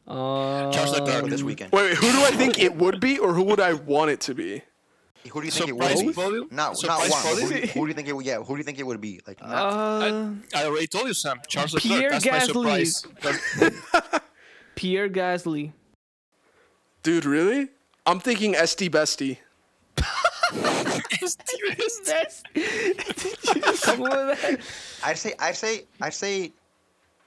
Um, 0.06 0.70
Leclerc. 0.72 1.24
for 1.24 1.30
this 1.30 1.42
weekend? 1.42 1.72
Wait, 1.72 1.90
wait, 1.90 1.96
who 1.96 2.10
do 2.12 2.18
I 2.24 2.30
think 2.32 2.58
it 2.58 2.74
would 2.76 3.00
be, 3.00 3.18
or 3.18 3.32
who 3.34 3.42
would 3.44 3.60
I 3.60 3.72
want 3.74 4.10
it 4.10 4.20
to 4.22 4.34
be? 4.34 4.62
Who 5.28 5.40
do 5.40 5.46
you 5.46 5.50
think 5.52 5.68
Surprise 5.68 6.00
it 6.00 6.06
would 6.06 6.14
be? 6.16 6.20
podium? 6.22 6.48
Not, 6.50 6.76
not 6.84 7.08
one. 7.10 7.22
Who, 7.36 7.48
do 7.48 7.54
you- 7.54 7.66
who 7.68 7.80
do 7.82 7.86
you 7.88 7.94
think 7.94 8.08
it 8.08 8.12
would? 8.16 8.24
Yeah, 8.26 8.38
who 8.38 8.54
do 8.54 8.58
you 8.58 8.64
think 8.64 8.78
it 8.78 8.86
would 8.86 9.00
be? 9.00 9.20
Like, 9.26 9.40
not, 9.40 9.52
Uh, 9.52 10.30
I 10.54 10.64
already 10.64 10.86
told 10.86 11.06
you, 11.08 11.14
Sam. 11.14 11.40
Charles 11.48 11.74
Pierre 11.74 12.10
Leclerc. 12.10 12.22
That's 12.22 12.52
my 12.54 12.80
Gasly. 12.80 12.86
surprise. 12.86 14.20
Pierre 14.74 15.08
Gasly. 15.08 15.72
Dude, 17.02 17.24
really? 17.24 17.68
I'm 18.04 18.20
thinking 18.20 18.54
SD 18.54 18.90
Bestie. 18.90 19.38
That's. 19.96 21.36
Did 22.54 22.66
you 23.56 23.60
just 23.62 23.82
come 23.84 24.02
up 24.02 24.28
with 24.28 24.40
that? 24.42 24.60
I'd 25.04 25.18
say, 25.18 25.34
I'd 25.38 25.56
say, 25.56 25.84
I'd 26.00 26.14
say, 26.14 26.52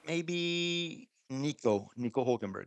maybe 0.06 1.08
Nico, 1.28 1.90
Nico 1.96 2.24
Hulkenberg. 2.24 2.66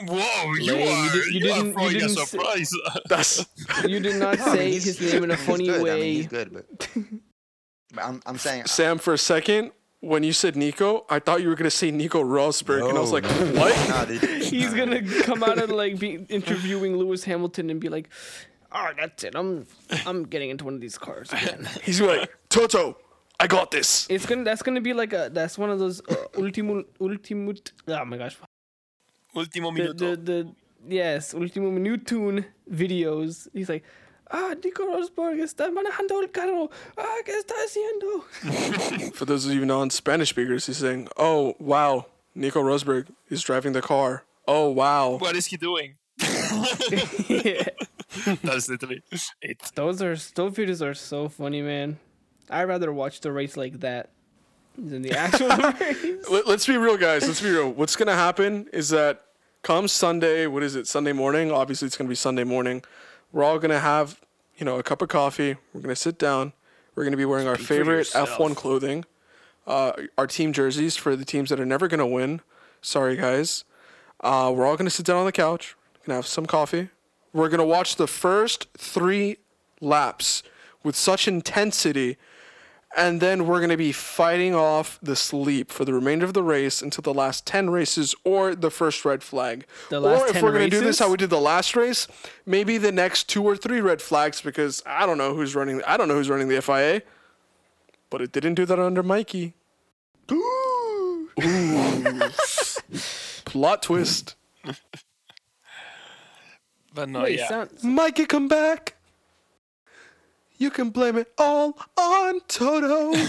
Whoa, 0.00 0.52
you 0.54 0.72
Lame, 0.74 1.04
you 1.04 1.10
did- 1.10 1.26
you 1.26 1.32
you 1.32 1.40
didn't- 1.40 1.52
are 1.58 1.64
you 1.66 1.72
throwing 1.72 1.88
a 1.88 1.98
didn't 1.98 2.08
say- 2.10 2.24
surprise. 2.24 2.70
That's 3.08 3.46
You 3.86 4.00
did 4.00 4.16
not 4.16 4.38
No, 4.38 4.44
I 4.44 4.46
mean, 4.56 4.56
say 4.56 4.72
his 4.72 5.00
name 5.00 5.24
in 5.24 5.30
a 5.30 5.36
he's 5.36 5.46
funny 5.46 5.66
good. 5.66 5.80
I 5.80 5.82
way. 5.82 6.00
mean, 6.00 6.14
he's 6.16 6.26
good, 6.26 6.52
but, 6.52 6.88
but 7.94 8.04
I'm, 8.04 8.22
I'm 8.26 8.38
saying, 8.38 8.66
Sam. 8.66 8.98
For 8.98 9.12
a 9.14 9.18
second, 9.18 9.72
when 10.00 10.22
you 10.24 10.32
said 10.32 10.56
Nico, 10.56 11.04
I 11.08 11.18
thought 11.20 11.42
you 11.42 11.48
were 11.48 11.54
gonna 11.54 11.70
say 11.70 11.90
Nico 11.90 12.22
Rosberg, 12.22 12.88
and 12.88 12.98
I 12.98 13.00
was 13.00 13.12
like, 13.12 13.24
no. 13.24 13.60
what? 13.60 13.88
nah, 13.88 14.04
dude, 14.04 14.22
He's 14.42 14.72
nah. 14.72 14.78
gonna 14.84 15.02
come 15.22 15.42
out 15.44 15.58
and 15.62 15.72
like 15.72 15.98
be 15.98 16.14
interviewing 16.28 16.96
Lewis 16.96 17.24
Hamilton 17.24 17.70
and 17.70 17.78
be 17.80 17.88
like, 17.88 18.08
"All 18.72 18.82
right, 18.82 18.96
that's 18.96 19.22
it. 19.24 19.34
I'm 19.36 19.66
I'm 20.06 20.24
getting 20.24 20.50
into 20.50 20.64
one 20.64 20.74
of 20.74 20.80
these 20.80 20.98
cars 20.98 21.32
again." 21.32 21.68
He's 21.84 22.00
like, 22.00 22.28
Toto, 22.48 22.96
I 23.38 23.46
got 23.46 23.70
this. 23.70 24.06
It's 24.10 24.26
gonna 24.26 24.42
that's 24.44 24.62
gonna 24.62 24.80
be 24.80 24.92
like 24.94 25.12
a 25.12 25.30
that's 25.32 25.56
one 25.56 25.70
of 25.70 25.78
those 25.78 26.00
uh, 26.08 26.14
ultimo 26.36 26.82
ultimate 27.00 27.70
oh 27.88 28.04
my 28.04 28.16
gosh 28.16 28.36
Ultimo 29.34 29.70
the, 29.72 29.80
minuto. 29.80 29.98
the 29.98 30.16
the 30.16 30.54
yes 30.88 31.34
ultimo 31.34 31.70
minutun 31.70 32.44
videos. 32.70 33.48
He's 33.52 33.68
like. 33.68 33.84
Ah, 34.34 34.54
Nico 34.64 34.86
Rosberg 34.86 35.38
está 35.40 35.70
manejando 35.70 36.22
el 36.22 36.28
carro. 36.28 36.70
Ah, 36.96 37.18
¿qué 37.22 37.32
está 37.38 37.52
haciendo? 37.66 39.12
For 39.14 39.26
those 39.26 39.44
of 39.44 39.52
you 39.52 39.66
non-Spanish 39.66 40.30
speakers, 40.30 40.64
he's 40.64 40.78
saying, 40.78 41.08
"Oh 41.18 41.54
wow, 41.58 42.06
Nico 42.34 42.62
Rosberg 42.62 43.08
is 43.28 43.42
driving 43.42 43.74
the 43.74 43.82
car. 43.82 44.24
Oh 44.48 44.70
wow." 44.70 45.18
What 45.18 45.36
is 45.36 45.46
he 45.46 45.58
doing? 45.58 45.96
yeah. 47.28 47.64
That's 48.42 48.68
literally 48.68 49.02
it. 49.40 49.58
Those 49.74 50.02
are 50.02 50.16
those 50.34 50.52
videos 50.54 50.82
are 50.82 50.94
so 50.94 51.28
funny, 51.28 51.62
man. 51.62 51.98
I'd 52.50 52.64
rather 52.64 52.92
watch 52.92 53.20
the 53.20 53.32
race 53.32 53.56
like 53.56 53.80
that 53.80 54.10
than 54.76 55.02
the 55.02 55.12
actual 55.12 55.48
race. 55.80 56.28
Let, 56.30 56.46
us 56.46 56.66
be 56.66 56.76
real, 56.76 56.96
guys. 56.96 57.26
Let's 57.26 57.40
be 57.40 57.50
real. 57.50 57.70
What's 57.70 57.96
gonna 57.96 58.14
happen 58.14 58.68
is 58.72 58.88
that 58.90 59.24
come 59.62 59.88
Sunday, 59.88 60.46
what 60.46 60.62
is 60.62 60.74
it? 60.76 60.86
Sunday 60.86 61.12
morning. 61.12 61.50
Obviously, 61.50 61.86
it's 61.86 61.96
gonna 61.96 62.08
be 62.08 62.14
Sunday 62.14 62.44
morning. 62.44 62.82
We're 63.32 63.44
all 63.44 63.58
gonna 63.58 63.80
have, 63.80 64.20
you 64.56 64.64
know, 64.64 64.78
a 64.78 64.82
cup 64.82 65.02
of 65.02 65.08
coffee. 65.08 65.56
We're 65.72 65.80
gonna 65.80 65.96
sit 65.96 66.18
down. 66.18 66.52
We're 66.94 67.04
gonna 67.04 67.16
be 67.16 67.24
wearing 67.24 67.48
our 67.48 67.54
Speak 67.56 67.66
for 67.66 67.74
favorite. 67.74 68.06
F1 68.08 68.54
clothing, 68.54 69.04
uh, 69.66 69.92
our 70.18 70.26
team 70.26 70.52
jerseys 70.52 70.96
for 70.96 71.16
the 71.16 71.24
teams 71.24 71.50
that 71.50 71.60
are 71.60 71.66
never 71.66 71.88
gonna 71.88 72.06
win. 72.06 72.40
Sorry, 72.80 73.16
guys. 73.16 73.64
Uh, 74.20 74.52
we're 74.54 74.66
all 74.66 74.76
gonna 74.76 74.90
sit 74.90 75.06
down 75.06 75.16
on 75.16 75.26
the 75.26 75.32
couch. 75.32 75.76
Gonna 76.06 76.16
have 76.16 76.26
some 76.26 76.46
coffee. 76.46 76.90
We're 77.32 77.48
gonna 77.48 77.64
watch 77.64 77.96
the 77.96 78.06
first 78.06 78.68
three 78.76 79.38
laps 79.80 80.42
with 80.82 80.96
such 80.96 81.28
intensity 81.28 82.18
and 82.96 83.20
then 83.20 83.46
we're 83.46 83.58
going 83.58 83.70
to 83.70 83.76
be 83.76 83.92
fighting 83.92 84.54
off 84.54 84.98
the 85.02 85.16
sleep 85.16 85.70
for 85.70 85.84
the 85.84 85.94
remainder 85.94 86.24
of 86.26 86.34
the 86.34 86.42
race 86.42 86.82
until 86.82 87.02
the 87.02 87.14
last 87.14 87.46
10 87.46 87.70
races 87.70 88.14
or 88.24 88.54
the 88.54 88.70
first 88.70 89.04
red 89.04 89.22
flag. 89.22 89.66
The 89.88 90.00
last 90.00 90.22
or 90.22 90.26
if 90.26 90.32
10 90.34 90.42
we're 90.42 90.52
going 90.52 90.70
to 90.70 90.76
do 90.76 90.84
this 90.84 90.98
how 90.98 91.10
we 91.10 91.16
did 91.16 91.30
the 91.30 91.40
last 91.40 91.74
race, 91.74 92.06
maybe 92.44 92.78
the 92.78 92.92
next 92.92 93.28
two 93.28 93.42
or 93.44 93.56
three 93.56 93.80
red 93.80 94.02
flags 94.02 94.40
because 94.40 94.82
I 94.84 95.06
don't 95.06 95.18
know 95.18 95.34
who's 95.34 95.54
running 95.54 95.82
I 95.86 95.96
don't 95.96 96.08
know 96.08 96.14
who's 96.14 96.28
running 96.30 96.48
the 96.48 96.60
FIA. 96.60 97.02
But 98.10 98.20
it 98.20 98.30
didn't 98.32 98.54
do 98.54 98.66
that 98.66 98.78
under 98.78 99.02
Mikey. 99.02 99.54
Ooh. 100.30 101.30
Plot 103.46 103.82
twist. 103.82 104.34
But 106.94 107.08
no, 107.08 107.22
Wait, 107.22 107.38
yeah. 107.38 107.48
sounds 107.48 107.82
Mikey 107.82 108.26
come 108.26 108.48
back. 108.48 108.96
You 110.62 110.70
can 110.70 110.90
blame 110.90 111.16
it 111.16 111.26
all 111.38 111.76
on 111.96 112.40
Toto. 112.46 113.12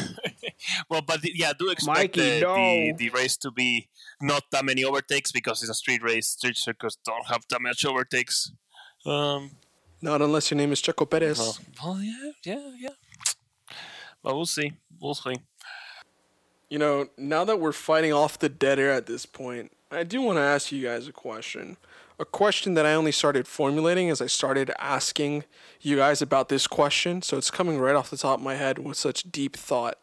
Well, 0.87 1.01
but 1.01 1.21
the, 1.21 1.31
yeah, 1.33 1.51
do 1.57 1.69
expect 1.71 1.97
Mikey, 1.97 2.21
the, 2.21 2.39
the, 2.39 2.41
no. 2.41 2.97
the 2.97 3.09
race 3.09 3.35
to 3.37 3.49
be 3.51 3.89
not 4.21 4.43
that 4.51 4.63
many 4.63 4.83
overtakes 4.83 5.31
because 5.31 5.61
it's 5.61 5.69
a 5.69 5.73
street 5.73 6.03
race. 6.03 6.27
Street 6.27 6.55
circuits 6.55 6.97
don't 7.03 7.25
have 7.27 7.43
that 7.49 7.61
much 7.61 7.83
overtakes. 7.85 8.51
Um, 9.05 9.51
Not 10.01 10.21
unless 10.21 10.51
your 10.51 10.59
name 10.59 10.71
is 10.71 10.81
Checo 10.81 11.09
Perez. 11.09 11.39
well, 11.39 11.57
well, 11.83 12.01
yeah, 12.01 12.31
yeah, 12.45 12.71
yeah. 12.79 12.89
But 14.21 14.35
we'll 14.35 14.45
see. 14.45 14.73
We'll 15.01 15.15
see. 15.15 15.35
You 16.69 16.77
know, 16.77 17.07
now 17.17 17.43
that 17.43 17.59
we're 17.59 17.71
fighting 17.71 18.13
off 18.13 18.37
the 18.37 18.49
dead 18.49 18.79
air 18.79 18.91
at 18.91 19.07
this 19.07 19.25
point, 19.25 19.71
I 19.91 20.03
do 20.03 20.21
want 20.21 20.37
to 20.37 20.41
ask 20.41 20.71
you 20.71 20.83
guys 20.83 21.07
a 21.07 21.11
question. 21.11 21.77
A 22.19 22.25
question 22.25 22.75
that 22.75 22.85
I 22.85 22.93
only 22.93 23.11
started 23.11 23.47
formulating 23.47 24.09
as 24.09 24.21
I 24.21 24.27
started 24.27 24.71
asking 24.77 25.45
you 25.81 25.97
guys 25.97 26.21
about 26.21 26.47
this 26.47 26.67
question, 26.67 27.21
so 27.21 27.37
it's 27.37 27.49
coming 27.49 27.79
right 27.79 27.95
off 27.95 28.09
the 28.09 28.17
top 28.17 28.37
of 28.39 28.43
my 28.43 28.55
head 28.55 28.77
with 28.77 28.97
such 28.97 29.31
deep 29.31 29.55
thought. 29.55 29.97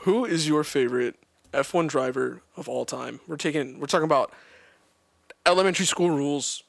Who 0.00 0.24
is 0.24 0.46
your 0.46 0.64
favorite 0.64 1.16
F1 1.52 1.88
driver 1.88 2.42
of 2.56 2.68
all 2.68 2.84
time? 2.84 3.20
We're 3.26 3.36
taking 3.36 3.80
we're 3.80 3.86
talking 3.86 4.04
about 4.04 4.32
elementary 5.46 5.86
school 5.86 6.10
rules. 6.10 6.62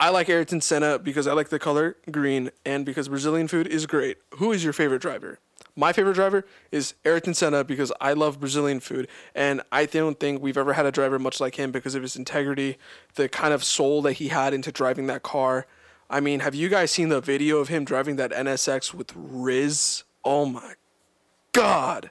I 0.00 0.10
like 0.10 0.28
Ayrton 0.28 0.60
Senna 0.60 0.98
because 0.98 1.26
I 1.26 1.32
like 1.32 1.48
the 1.48 1.58
color 1.58 1.96
green 2.10 2.50
and 2.64 2.84
because 2.86 3.08
Brazilian 3.08 3.48
food 3.48 3.66
is 3.66 3.86
great. 3.86 4.18
Who 4.36 4.52
is 4.52 4.64
your 4.64 4.72
favorite 4.72 5.02
driver? 5.02 5.40
My 5.78 5.92
favorite 5.92 6.14
driver 6.14 6.46
is 6.72 6.94
Ayrton 7.04 7.34
Senna 7.34 7.62
because 7.62 7.92
I 8.00 8.14
love 8.14 8.40
Brazilian 8.40 8.80
food 8.80 9.08
and 9.34 9.60
I 9.70 9.84
don't 9.84 10.18
think 10.18 10.40
we've 10.40 10.56
ever 10.56 10.72
had 10.72 10.86
a 10.86 10.90
driver 10.90 11.18
much 11.18 11.38
like 11.38 11.56
him 11.56 11.70
because 11.70 11.94
of 11.94 12.00
his 12.02 12.16
integrity, 12.16 12.78
the 13.14 13.28
kind 13.28 13.52
of 13.52 13.62
soul 13.62 14.00
that 14.02 14.14
he 14.14 14.28
had 14.28 14.54
into 14.54 14.72
driving 14.72 15.06
that 15.08 15.22
car. 15.22 15.66
I 16.08 16.20
mean, 16.20 16.40
have 16.40 16.54
you 16.54 16.68
guys 16.70 16.90
seen 16.90 17.10
the 17.10 17.20
video 17.20 17.58
of 17.58 17.68
him 17.68 17.84
driving 17.84 18.16
that 18.16 18.30
NSX 18.32 18.94
with 18.94 19.12
Riz? 19.14 20.04
Oh 20.24 20.46
my 20.46 20.74
god. 21.52 22.10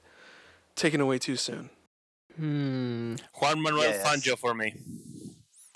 Taken 0.76 1.02
away 1.02 1.18
too 1.18 1.36
soon. 1.36 1.70
hmm. 2.36 3.16
Juan 3.42 3.62
Manuel 3.62 3.84
Yes. 3.84 4.06
Fangio 4.08 4.38
for 4.38 4.54
me 4.54 4.76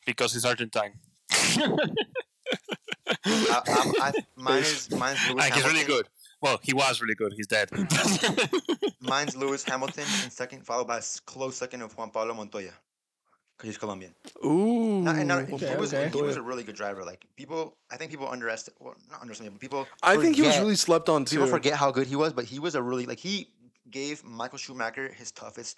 because 0.05 0.33
he's 0.33 0.45
Argentine. 0.45 0.93
I, 3.25 3.61
I'm, 3.67 3.93
I, 4.01 4.11
mine 4.35 4.59
is 4.61 4.91
mine's 4.91 5.19
Lewis 5.29 5.45
and 5.45 5.53
he's 5.53 5.65
really 5.65 5.85
good. 5.85 6.07
Well, 6.41 6.59
he 6.61 6.73
was 6.73 7.01
really 7.01 7.15
good. 7.15 7.33
He's 7.35 7.47
dead. 7.47 7.69
Mine's 9.01 9.35
Lewis 9.35 9.63
Hamilton 9.63 10.05
in 10.23 10.29
second, 10.29 10.65
followed 10.65 10.87
by 10.87 10.95
a 10.95 10.99
s- 10.99 11.19
close 11.19 11.57
second 11.57 11.81
of 11.81 11.97
Juan 11.97 12.11
Pablo 12.11 12.33
Montoya. 12.33 12.71
Because 13.57 13.71
he's 13.71 13.77
Colombian. 13.77 14.15
Ooh. 14.45 15.01
Not, 15.01 15.17
and 15.17 15.27
not, 15.27 15.45
he, 15.45 15.51
was, 15.75 15.93
okay. 15.93 16.09
he 16.09 16.21
was 16.21 16.37
a 16.37 16.41
really 16.41 16.63
good 16.63 16.75
driver. 16.75 17.03
Like 17.03 17.25
people, 17.35 17.75
I 17.91 17.97
think 17.97 18.09
people 18.09 18.29
underestimate. 18.29 18.77
Well, 18.79 18.95
not 19.11 19.19
underestimate, 19.19 19.51
but 19.51 19.59
people. 19.59 19.85
I 20.01 20.15
think 20.15 20.37
he 20.37 20.43
was 20.43 20.57
really 20.59 20.75
slept 20.75 21.09
on 21.09 21.25
too. 21.25 21.37
People 21.37 21.47
forget 21.49 21.73
how 21.73 21.91
good 21.91 22.07
he 22.07 22.15
was, 22.15 22.31
but 22.31 22.45
he 22.45 22.59
was 22.59 22.75
a 22.75 22.81
really 22.81 23.05
like 23.05 23.19
he 23.19 23.49
gave 23.91 24.23
Michael 24.23 24.57
Schumacher 24.57 25.11
his 25.11 25.31
toughest 25.33 25.77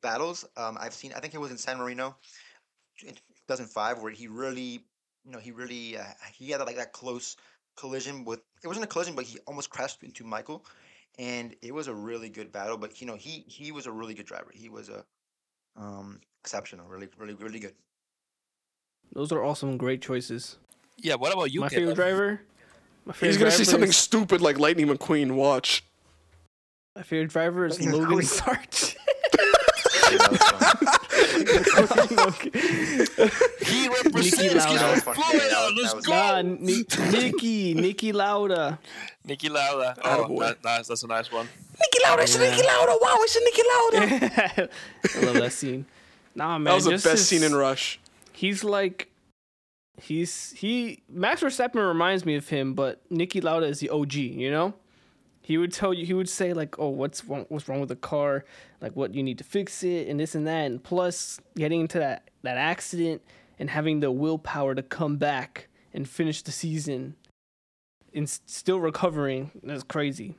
battles. 0.00 0.44
Um, 0.56 0.76
I've 0.80 0.92
seen. 0.92 1.12
I 1.14 1.20
think 1.20 1.34
it 1.34 1.38
was 1.38 1.52
in 1.52 1.56
San 1.56 1.78
Marino, 1.78 2.16
in 3.06 3.14
2005, 3.46 4.02
where 4.02 4.10
he 4.10 4.26
really, 4.26 4.84
you 5.24 5.30
know, 5.30 5.38
he 5.38 5.52
really 5.52 5.96
uh, 5.96 6.02
he 6.32 6.50
had 6.50 6.60
like 6.62 6.76
that 6.76 6.92
close 6.92 7.36
collision 7.76 8.24
with. 8.24 8.40
It 8.62 8.68
wasn't 8.68 8.84
a 8.84 8.88
collision, 8.88 9.14
but 9.14 9.24
he 9.24 9.38
almost 9.46 9.70
crashed 9.70 10.02
into 10.02 10.24
Michael, 10.24 10.64
and 11.18 11.54
it 11.62 11.72
was 11.74 11.86
a 11.88 11.94
really 11.94 12.28
good 12.28 12.50
battle. 12.52 12.76
But 12.76 13.00
you 13.00 13.06
know, 13.06 13.16
he 13.16 13.44
he 13.46 13.72
was 13.72 13.86
a 13.86 13.92
really 13.92 14.14
good 14.14 14.26
driver. 14.26 14.50
He 14.54 14.68
was 14.68 14.88
a 14.88 15.04
um 15.76 16.20
exceptional, 16.42 16.86
really, 16.88 17.08
really, 17.18 17.34
really 17.34 17.58
good. 17.58 17.74
Those 19.12 19.32
are 19.32 19.42
all 19.42 19.54
some 19.54 19.76
great 19.76 20.00
choices. 20.02 20.56
yeah. 20.98 21.14
What 21.14 21.32
about 21.32 21.52
you, 21.52 21.60
my 21.60 21.68
Caleb? 21.68 21.82
favorite 21.82 21.94
driver. 21.96 22.40
My 23.06 23.12
favorite 23.12 23.28
He's 23.28 23.38
gonna 23.38 23.50
say 23.50 23.64
something 23.64 23.90
is- 23.90 23.96
stupid 23.96 24.40
like 24.40 24.58
Lightning 24.58 24.86
McQueen. 24.88 25.32
Watch. 25.32 25.84
My 26.96 27.02
favorite 27.02 27.30
driver 27.30 27.66
is 27.66 27.78
Lightning 27.80 28.00
Logan 28.00 28.18
McQueen. 28.18 28.24
Sarge. 28.24 28.96
Yeah, 30.12 30.18
that 30.18 30.30
was 30.30 30.38
fun. 30.40 31.33
He 33.64 33.88
represents 33.88 34.54
Lauda. 34.66 34.78
California. 34.78 35.40
That 35.48 35.72
was- 35.74 35.94
Let's 35.94 36.06
go. 36.06 36.12
nah, 36.12 36.42
Ni- 36.42 36.84
Niki, 36.84 37.74
Niki 37.76 38.12
Lauda. 38.14 38.78
Niki 39.26 39.50
Lauda. 39.50 39.94
Oh, 40.04 40.24
Attaboy. 40.24 40.38
that, 40.40 40.62
that's, 40.62 40.88
that's 40.88 41.02
a 41.02 41.06
nice 41.06 41.30
one. 41.32 41.46
Niki 41.46 42.02
Lauda, 42.04 42.22
it's 42.22 42.36
Niki 42.36 42.64
Lauda. 42.64 42.98
Wow, 43.00 43.16
it's 43.20 43.36
a 43.36 43.40
Niki 43.40 43.62
Lauda. 43.72 44.70
I 45.16 45.24
love 45.26 45.34
that 45.36 45.52
scene. 45.52 45.86
Nah, 46.34 46.58
man, 46.58 46.64
that 46.64 46.74
was 46.74 46.84
the 46.84 46.90
best 46.92 47.04
his- 47.06 47.28
scene 47.28 47.42
in 47.42 47.54
Rush. 47.54 47.98
He's 48.32 48.64
like, 48.64 49.08
he's 50.00 50.52
he. 50.56 51.02
Max 51.08 51.42
Verstappen 51.42 51.86
reminds 51.86 52.24
me 52.26 52.34
of 52.36 52.48
him, 52.48 52.74
but 52.74 53.00
Niki 53.10 53.42
Lauda 53.42 53.66
is 53.66 53.78
the 53.80 53.90
OG. 53.90 54.14
You 54.14 54.50
know, 54.50 54.74
he 55.46 55.58
would 55.58 55.72
tell 55.74 55.92
you, 55.92 56.06
he 56.06 56.14
would 56.14 56.28
say 56.28 56.54
like, 56.54 56.78
"Oh, 56.78 56.88
what's 56.88 57.22
wrong? 57.26 57.44
What's 57.50 57.68
wrong 57.68 57.78
with 57.78 57.90
the 57.90 57.96
car? 57.96 58.46
Like, 58.80 58.96
what 58.96 59.14
you 59.14 59.22
need 59.22 59.36
to 59.38 59.44
fix 59.44 59.84
it, 59.84 60.08
and 60.08 60.18
this 60.18 60.34
and 60.34 60.46
that." 60.46 60.64
And 60.70 60.82
plus, 60.82 61.38
getting 61.54 61.82
into 61.82 61.98
that 61.98 62.30
that 62.42 62.56
accident 62.56 63.20
and 63.58 63.68
having 63.68 64.00
the 64.00 64.10
willpower 64.10 64.74
to 64.74 64.82
come 64.82 65.16
back 65.18 65.68
and 65.92 66.08
finish 66.08 66.40
the 66.40 66.50
season, 66.50 67.14
and 68.14 68.24
s- 68.24 68.40
still 68.46 68.80
recovering. 68.80 69.50
That's 69.62 69.82
crazy. 69.82 70.34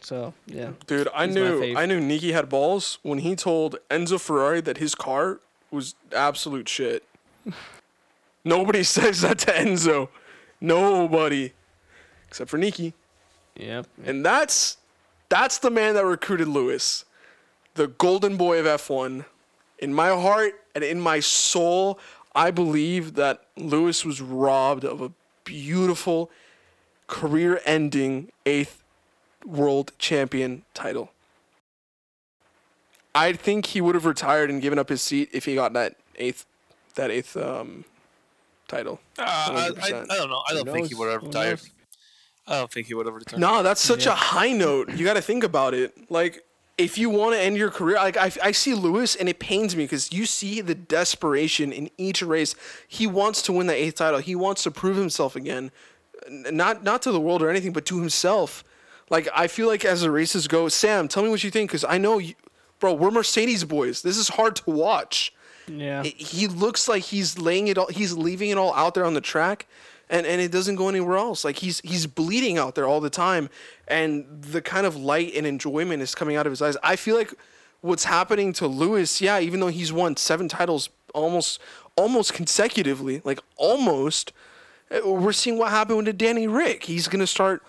So 0.00 0.32
yeah, 0.46 0.70
Dude, 0.86 1.08
I 1.14 1.26
knew. 1.26 1.74
I 1.76 1.84
knew 1.84 2.00
Niki 2.00 2.32
had 2.32 2.48
balls 2.48 2.98
when 3.02 3.18
he 3.18 3.36
told 3.36 3.76
Enzo 3.90 4.18
Ferrari 4.18 4.62
that 4.62 4.78
his 4.78 4.94
car 4.94 5.40
was 5.70 5.94
absolute 6.14 6.66
shit. 6.68 7.04
Nobody 8.44 8.82
says 8.96 9.20
that 9.20 9.38
to 9.40 9.52
Enzo. 9.52 10.08
Nobody. 10.62 11.52
Except 12.28 12.48
for 12.48 12.58
Niki. 12.58 12.94
Yep. 13.56 13.86
And 14.04 14.24
that's 14.24 14.78
that's 15.28 15.58
the 15.58 15.70
man 15.70 15.94
that 15.94 16.04
recruited 16.04 16.48
Lewis. 16.48 17.04
The 17.74 17.88
golden 17.88 18.36
boy 18.36 18.58
of 18.58 18.66
F1. 18.66 19.24
In 19.78 19.92
my 19.92 20.08
heart 20.08 20.54
and 20.74 20.82
in 20.82 21.00
my 21.00 21.20
soul, 21.20 21.98
I 22.34 22.50
believe 22.50 23.14
that 23.14 23.42
Lewis 23.56 24.04
was 24.04 24.20
robbed 24.20 24.84
of 24.84 25.02
a 25.02 25.12
beautiful 25.44 26.30
career-ending 27.06 28.30
eighth 28.46 28.82
world 29.44 29.92
champion 29.98 30.62
title. 30.74 31.12
I 33.14 33.32
think 33.32 33.66
he 33.66 33.80
would 33.80 33.94
have 33.94 34.04
retired 34.04 34.50
and 34.50 34.60
given 34.60 34.78
up 34.78 34.88
his 34.88 35.00
seat 35.00 35.30
if 35.32 35.44
he 35.44 35.54
got 35.54 35.72
that 35.72 35.96
eighth 36.16 36.44
that 36.96 37.10
eighth 37.10 37.36
um, 37.36 37.84
title. 38.68 39.00
Uh, 39.18 39.22
I, 39.22 39.70
I, 39.80 39.86
I 39.86 39.90
don't 39.90 40.30
know. 40.30 40.42
I 40.48 40.54
don't 40.54 40.70
think 40.70 40.88
he 40.88 40.94
would 40.94 41.10
have 41.10 41.22
retired. 41.22 41.60
Knows? 42.48 42.54
I 42.56 42.58
don't 42.60 42.70
think 42.72 42.86
he 42.86 42.94
would 42.94 43.06
have 43.06 43.14
retired. 43.14 43.40
No, 43.40 43.62
that's 43.62 43.80
such 43.80 44.06
a 44.06 44.12
high 44.12 44.52
note. 44.52 44.90
You 44.94 45.04
got 45.04 45.14
to 45.14 45.22
think 45.22 45.44
about 45.44 45.74
it. 45.74 46.10
Like, 46.10 46.42
if 46.78 46.98
you 46.98 47.08
want 47.08 47.34
to 47.34 47.40
end 47.40 47.56
your 47.56 47.70
career, 47.70 47.96
like 47.96 48.16
I, 48.16 48.30
I 48.42 48.52
see 48.52 48.74
Lewis, 48.74 49.16
and 49.16 49.28
it 49.28 49.38
pains 49.38 49.74
me 49.74 49.84
because 49.84 50.12
you 50.12 50.26
see 50.26 50.60
the 50.60 50.74
desperation 50.74 51.72
in 51.72 51.90
each 51.96 52.20
race. 52.22 52.54
He 52.86 53.06
wants 53.06 53.40
to 53.42 53.52
win 53.52 53.66
the 53.66 53.74
eighth 53.74 53.94
title. 53.96 54.20
He 54.20 54.34
wants 54.34 54.62
to 54.64 54.70
prove 54.70 54.96
himself 54.96 55.36
again, 55.36 55.70
not 56.28 56.82
not 56.82 57.02
to 57.02 57.12
the 57.12 57.20
world 57.20 57.42
or 57.42 57.48
anything, 57.50 57.72
but 57.72 57.86
to 57.86 57.98
himself. 58.00 58.62
Like 59.08 59.28
I 59.34 59.46
feel 59.46 59.68
like 59.68 59.84
as 59.84 60.02
the 60.02 60.10
races 60.10 60.48
go, 60.48 60.68
Sam, 60.68 61.08
tell 61.08 61.22
me 61.22 61.28
what 61.30 61.42
you 61.44 61.50
think 61.50 61.70
because 61.70 61.84
I 61.84 61.96
know, 61.98 62.18
you, 62.18 62.34
bro, 62.80 62.92
we're 62.92 63.10
Mercedes 63.10 63.64
boys. 63.64 64.02
This 64.02 64.16
is 64.16 64.28
hard 64.28 64.56
to 64.56 64.70
watch 64.70 65.32
Yeah. 65.68 66.02
it- 66.02 66.16
he 66.20 66.46
looks 66.48 66.88
like 66.88 67.04
he's 67.04 67.38
laying 67.38 67.68
it 67.68 67.78
all 67.78 67.86
he's 67.88 68.12
leaving 68.14 68.50
it 68.50 68.58
all 68.58 68.74
out 68.74 68.94
there 68.94 69.04
on 69.04 69.14
the 69.14 69.20
track 69.20 69.66
and 70.08 70.26
and 70.26 70.40
it 70.40 70.52
doesn't 70.52 70.76
go 70.76 70.88
anywhere 70.88 71.16
else 71.16 71.44
like 71.44 71.56
he's 71.56 71.80
he's 71.80 72.06
bleeding 72.06 72.58
out 72.58 72.74
there 72.74 72.86
all 72.86 73.00
the 73.00 73.10
time 73.10 73.48
and 73.88 74.24
the 74.42 74.62
kind 74.62 74.86
of 74.86 74.96
light 74.96 75.32
and 75.34 75.46
enjoyment 75.46 76.02
is 76.02 76.14
coming 76.14 76.36
out 76.36 76.46
of 76.46 76.52
his 76.52 76.62
eyes 76.62 76.76
i 76.82 76.96
feel 76.96 77.16
like 77.16 77.34
what's 77.80 78.04
happening 78.04 78.52
to 78.52 78.66
lewis 78.66 79.20
yeah 79.20 79.38
even 79.38 79.60
though 79.60 79.68
he's 79.68 79.92
won 79.92 80.16
seven 80.16 80.48
titles 80.48 80.88
almost 81.14 81.60
almost 81.96 82.32
consecutively 82.32 83.20
like 83.24 83.40
almost 83.56 84.32
uh, 84.90 85.00
we're 85.08 85.32
seeing 85.32 85.58
what 85.58 85.70
happened 85.70 86.06
to 86.06 86.12
danny 86.12 86.46
rick 86.46 86.84
he's 86.84 87.08
gonna 87.08 87.26
start 87.26 87.62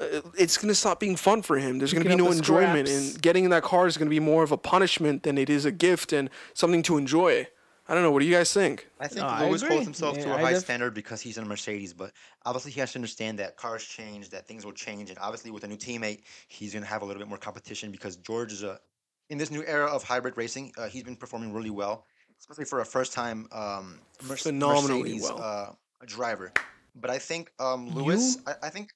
uh, 0.00 0.20
it's 0.36 0.58
gonna 0.58 0.74
stop 0.74 1.00
being 1.00 1.16
fun 1.16 1.40
for 1.40 1.56
him. 1.56 1.78
There's 1.78 1.94
gonna 1.94 2.04
be 2.04 2.16
no 2.16 2.30
enjoyment, 2.30 2.86
scraps. 2.86 3.12
and 3.14 3.22
getting 3.22 3.44
in 3.44 3.50
that 3.50 3.62
car 3.62 3.86
is 3.86 3.96
gonna 3.96 4.10
be 4.10 4.20
more 4.20 4.42
of 4.42 4.52
a 4.52 4.58
punishment 4.58 5.22
than 5.22 5.38
it 5.38 5.48
is 5.48 5.64
a 5.64 5.72
gift 5.72 6.12
and 6.12 6.28
something 6.52 6.82
to 6.82 6.98
enjoy. 6.98 7.48
I 7.88 7.94
don't 7.94 8.02
know. 8.02 8.10
What 8.10 8.18
do 8.20 8.26
you 8.26 8.34
guys 8.34 8.52
think? 8.52 8.88
I 8.98 9.06
think 9.06 9.20
No, 9.20 9.26
I 9.28 9.46
Lewis 9.46 9.62
agree. 9.62 9.74
holds 9.76 9.86
himself 9.86 10.16
Yeah, 10.16 10.24
to 10.24 10.32
a 10.32 10.36
I 10.36 10.40
high 10.42 10.52
def- 10.54 10.64
standard 10.64 10.92
because 10.94 11.20
he's 11.20 11.38
in 11.38 11.44
a 11.44 11.46
Mercedes, 11.46 11.92
but 11.92 12.10
obviously 12.44 12.72
he 12.72 12.80
has 12.80 12.92
to 12.92 12.98
understand 12.98 13.38
that 13.38 13.56
cars 13.56 13.84
change, 13.84 14.30
that 14.30 14.46
things 14.48 14.64
will 14.64 14.72
change, 14.72 15.10
and 15.10 15.18
obviously 15.20 15.50
with 15.52 15.62
a 15.64 15.68
new 15.68 15.76
teammate, 15.76 16.22
he's 16.48 16.72
going 16.72 16.82
to 16.82 16.88
have 16.88 17.02
a 17.02 17.04
little 17.04 17.20
bit 17.20 17.28
more 17.28 17.38
competition 17.38 17.90
because 17.92 18.16
George 18.16 18.52
is 18.52 18.62
a 18.64 18.80
in 19.28 19.38
this 19.38 19.50
new 19.50 19.64
era 19.66 19.86
of 19.86 20.02
hybrid 20.04 20.36
racing, 20.36 20.72
uh, 20.78 20.86
he's 20.88 21.02
been 21.02 21.16
performing 21.16 21.52
really 21.52 21.70
well, 21.70 22.06
especially 22.40 22.64
for 22.64 22.80
a 22.80 22.84
first-time 22.84 23.48
um, 23.50 23.98
Merce- 24.28 24.42
Phenomenally 24.44 25.00
Mercedes 25.02 25.22
well. 25.22 25.40
uh, 25.40 25.72
a 26.00 26.06
driver. 26.06 26.52
But 26.94 27.10
I 27.10 27.18
think 27.18 27.50
um, 27.58 27.88
Lewis, 27.90 28.38
I, 28.46 28.54
I 28.64 28.70
think, 28.70 28.90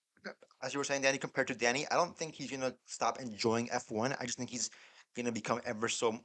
as 0.62 0.72
you 0.72 0.79
were 0.79 0.85
saying, 0.85 1.03
Danny, 1.03 1.18
compared 1.18 1.48
to 1.48 1.55
Danny, 1.55 1.85
I 1.90 1.96
don't 1.96 2.16
think 2.16 2.35
he's 2.37 2.48
going 2.48 2.61
to 2.62 2.72
stop 2.87 3.18
enjoying 3.20 3.68
F1. 3.68 4.16
I 4.20 4.24
just 4.24 4.38
think 4.38 4.50
he's 4.50 4.70
going 5.16 5.26
to 5.26 5.33
become 5.33 5.61
ever 5.66 5.88
so. 5.88 6.09
I 6.11 6.12
think 6.12 6.20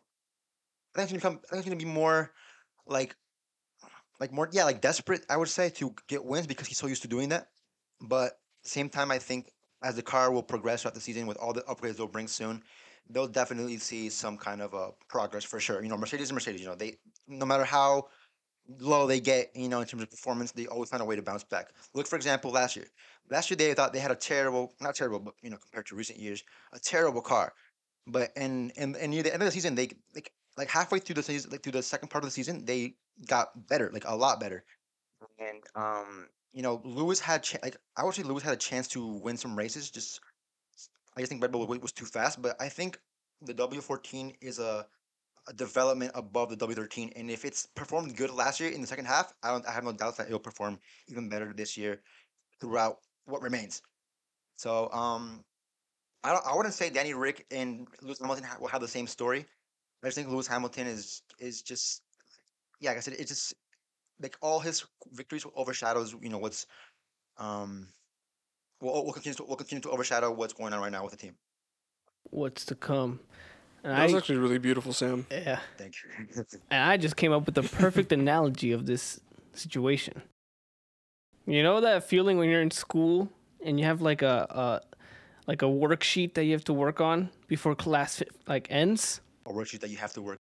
he's 0.95 0.95
going 0.95 1.07
to 1.07 1.15
become. 1.15 1.39
I 1.51 1.55
think 1.55 1.63
he's 1.65 1.71
going 1.73 1.79
to 1.79 1.85
be 1.85 1.91
more 1.91 2.31
like 2.87 3.15
like 4.19 4.31
more 4.31 4.49
yeah 4.51 4.63
like 4.63 4.81
desperate 4.81 5.25
i 5.29 5.37
would 5.37 5.49
say 5.49 5.69
to 5.69 5.93
get 6.07 6.23
wins 6.23 6.47
because 6.47 6.67
he's 6.67 6.77
so 6.77 6.87
used 6.87 7.01
to 7.01 7.07
doing 7.07 7.29
that. 7.29 7.47
But 8.01 8.33
same 8.63 8.89
time 8.89 9.11
i 9.11 9.19
think 9.19 9.51
as 9.83 9.95
the 9.95 10.01
car 10.01 10.31
will 10.31 10.43
progress 10.43 10.81
throughout 10.81 10.95
the 10.95 11.01
season 11.01 11.27
with 11.27 11.37
all 11.37 11.53
the 11.53 11.61
upgrades 11.61 11.97
they'll 11.97 12.07
bring 12.07 12.27
soon 12.27 12.63
they'll 13.09 13.27
definitely 13.27 13.77
see 13.77 14.09
some 14.09 14.37
kind 14.37 14.61
of 14.61 14.73
a 14.73 14.91
progress 15.07 15.43
for 15.43 15.59
sure. 15.59 15.83
You 15.83 15.89
know 15.89 15.97
mercedes 15.97 16.27
is 16.27 16.33
mercedes 16.33 16.61
you 16.61 16.67
know 16.67 16.75
they 16.75 16.97
no 17.27 17.45
matter 17.45 17.63
how 17.63 18.07
low 18.79 19.05
they 19.05 19.19
get 19.19 19.51
you 19.55 19.69
know 19.69 19.79
in 19.81 19.87
terms 19.87 20.03
of 20.03 20.09
performance 20.09 20.51
they 20.51 20.65
always 20.67 20.89
find 20.89 21.01
a 21.01 21.05
way 21.05 21.15
to 21.15 21.21
bounce 21.21 21.43
back. 21.43 21.69
Look 21.93 22.07
for 22.07 22.15
example 22.15 22.51
last 22.51 22.75
year. 22.75 22.87
Last 23.29 23.49
year 23.49 23.57
they 23.57 23.73
thought 23.73 23.93
they 23.93 23.99
had 23.99 24.11
a 24.11 24.15
terrible 24.15 24.73
not 24.81 24.95
terrible 24.95 25.19
but 25.19 25.35
you 25.41 25.49
know 25.49 25.57
compared 25.57 25.85
to 25.87 25.95
recent 25.95 26.19
years 26.19 26.43
a 26.73 26.79
terrible 26.79 27.21
car. 27.21 27.53
But 28.07 28.31
and 28.35 28.71
and, 28.77 28.95
and 28.95 29.11
near 29.11 29.23
the 29.23 29.33
end 29.33 29.41
of 29.41 29.47
the 29.47 29.51
season 29.51 29.75
they 29.75 29.89
like 30.13 30.31
like 30.57 30.69
halfway 30.69 30.99
through 30.99 31.15
the 31.15 31.23
season 31.23 31.51
like 31.51 31.63
through 31.63 31.73
the 31.73 31.83
second 31.83 32.09
part 32.09 32.23
of 32.23 32.29
the 32.29 32.33
season 32.33 32.65
they 32.65 32.95
got 33.27 33.67
better, 33.67 33.89
like 33.93 34.05
a 34.07 34.15
lot 34.15 34.39
better. 34.39 34.63
And 35.39 35.63
um, 35.75 36.27
you 36.53 36.61
know, 36.61 36.81
Lewis 36.83 37.19
had 37.19 37.43
ch- 37.43 37.61
like 37.63 37.77
I 37.97 38.03
would 38.03 38.15
say 38.15 38.23
Lewis 38.23 38.43
had 38.43 38.53
a 38.53 38.57
chance 38.57 38.87
to 38.89 39.05
win 39.05 39.37
some 39.37 39.57
races. 39.57 39.89
Just 39.89 40.19
I 41.15 41.21
just 41.21 41.29
think 41.29 41.41
Red 41.41 41.51
Bull 41.51 41.65
was 41.65 41.91
too 41.91 42.05
fast, 42.05 42.41
but 42.41 42.55
I 42.59 42.69
think 42.69 42.99
the 43.41 43.53
W14 43.53 44.35
is 44.41 44.59
a, 44.59 44.85
a 45.47 45.53
development 45.53 46.11
above 46.15 46.49
the 46.49 46.57
W13. 46.57 47.13
And 47.15 47.29
if 47.29 47.45
it's 47.45 47.65
performed 47.75 48.15
good 48.15 48.31
last 48.31 48.59
year 48.59 48.71
in 48.71 48.81
the 48.81 48.87
second 48.87 49.05
half, 49.05 49.33
I 49.43 49.51
don't 49.51 49.67
I 49.67 49.71
have 49.71 49.83
no 49.83 49.91
doubts 49.93 50.17
that 50.17 50.27
it'll 50.27 50.39
perform 50.39 50.79
even 51.07 51.29
better 51.29 51.53
this 51.53 51.77
year 51.77 52.01
throughout 52.59 52.99
what 53.25 53.41
remains. 53.41 53.81
So 54.57 54.89
um, 54.91 55.43
I 56.23 56.31
don't, 56.31 56.45
I 56.45 56.55
wouldn't 56.55 56.73
say 56.73 56.89
Danny 56.89 57.13
Rick 57.13 57.45
and 57.51 57.87
Lewis 58.01 58.19
Hamilton 58.19 58.45
ha- 58.45 58.57
will 58.59 58.67
have 58.67 58.81
the 58.81 58.87
same 58.87 59.07
story. 59.07 59.45
I 60.03 60.07
just 60.07 60.17
think 60.17 60.29
Lewis 60.29 60.47
Hamilton 60.47 60.87
is 60.87 61.21
is 61.39 61.61
just 61.61 62.01
yeah, 62.79 62.91
like 62.91 62.97
I 62.97 63.01
said, 63.01 63.15
it's 63.17 63.29
just 63.29 63.53
like 64.21 64.37
all 64.41 64.59
his 64.59 64.85
victories 65.11 65.45
overshadows, 65.55 66.15
you 66.21 66.29
know, 66.29 66.37
what's 66.37 66.67
um 67.37 67.87
will 68.81 69.05
will 69.05 69.13
continue 69.13 69.35
to 69.35 69.43
will 69.43 69.55
continue 69.55 69.81
to 69.81 69.89
overshadow 69.89 70.31
what's 70.31 70.53
going 70.53 70.73
on 70.73 70.79
right 70.79 70.91
now 70.91 71.03
with 71.03 71.11
the 71.11 71.17
team. 71.17 71.35
What's 72.29 72.65
to 72.65 72.75
come? 72.75 73.19
And 73.83 73.93
That 73.93 74.03
was 74.03 74.15
I, 74.15 74.17
actually 74.17 74.39
really 74.39 74.57
beautiful, 74.57 74.93
Sam. 74.93 75.27
yeah, 75.29 75.59
Thank 75.77 75.95
you. 76.03 76.43
and 76.71 76.83
I 76.83 76.97
just 76.97 77.15
came 77.15 77.31
up 77.31 77.45
with 77.45 77.55
the 77.55 77.63
perfect 77.63 78.11
analogy 78.11 78.71
of 78.71 78.85
this 78.87 79.19
situation. 79.53 80.23
You 81.45 81.61
know 81.61 81.81
that 81.81 82.03
feeling 82.03 82.37
when 82.37 82.49
you're 82.49 82.63
in 82.63 82.71
school 82.71 83.29
and 83.63 83.79
you 83.79 83.85
have 83.85 84.01
like 84.01 84.21
a 84.21 84.47
a 84.49 84.81
like 85.47 85.61
a 85.61 85.65
worksheet 85.65 86.33
that 86.33 86.45
you 86.45 86.53
have 86.53 86.63
to 86.65 86.73
work 86.73 86.99
on 86.99 87.29
before 87.47 87.75
class 87.75 88.23
like 88.47 88.67
ends. 88.69 89.21
A 89.45 89.51
worksheet 89.51 89.81
that 89.81 89.89
you 89.89 89.97
have 89.97 90.13
to 90.13 90.21
work. 90.21 90.39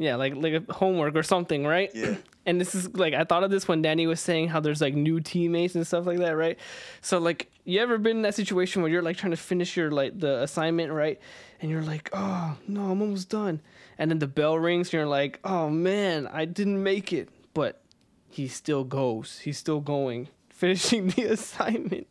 Yeah, 0.00 0.16
like 0.16 0.34
like 0.34 0.54
a 0.66 0.72
homework 0.72 1.14
or 1.14 1.22
something, 1.22 1.66
right? 1.66 1.90
Yeah. 1.94 2.16
And 2.46 2.58
this 2.58 2.74
is 2.74 2.96
like 2.96 3.12
I 3.12 3.24
thought 3.24 3.44
of 3.44 3.50
this 3.50 3.68
when 3.68 3.82
Danny 3.82 4.06
was 4.06 4.18
saying 4.18 4.48
how 4.48 4.60
there's 4.60 4.80
like 4.80 4.94
new 4.94 5.20
teammates 5.20 5.74
and 5.74 5.86
stuff 5.86 6.06
like 6.06 6.18
that, 6.18 6.30
right? 6.30 6.58
So 7.02 7.18
like 7.18 7.50
you 7.64 7.80
ever 7.80 7.98
been 7.98 8.16
in 8.16 8.22
that 8.22 8.34
situation 8.34 8.80
where 8.80 8.90
you're 8.90 9.02
like 9.02 9.18
trying 9.18 9.32
to 9.32 9.36
finish 9.36 9.76
your 9.76 9.90
like 9.90 10.18
the 10.18 10.40
assignment, 10.42 10.90
right? 10.90 11.20
And 11.60 11.70
you're 11.70 11.82
like, 11.82 12.08
"Oh, 12.14 12.56
no, 12.66 12.80
I'm 12.90 13.02
almost 13.02 13.28
done." 13.28 13.60
And 13.98 14.10
then 14.10 14.20
the 14.20 14.26
bell 14.26 14.58
rings 14.58 14.88
and 14.88 14.94
you're 14.94 15.06
like, 15.06 15.38
"Oh 15.44 15.68
man, 15.68 16.26
I 16.28 16.46
didn't 16.46 16.82
make 16.82 17.12
it." 17.12 17.28
But 17.52 17.82
he 18.26 18.48
still 18.48 18.84
goes. 18.84 19.40
He's 19.40 19.58
still 19.58 19.80
going, 19.80 20.28
finishing 20.48 21.08
the 21.08 21.24
assignment. 21.36 22.06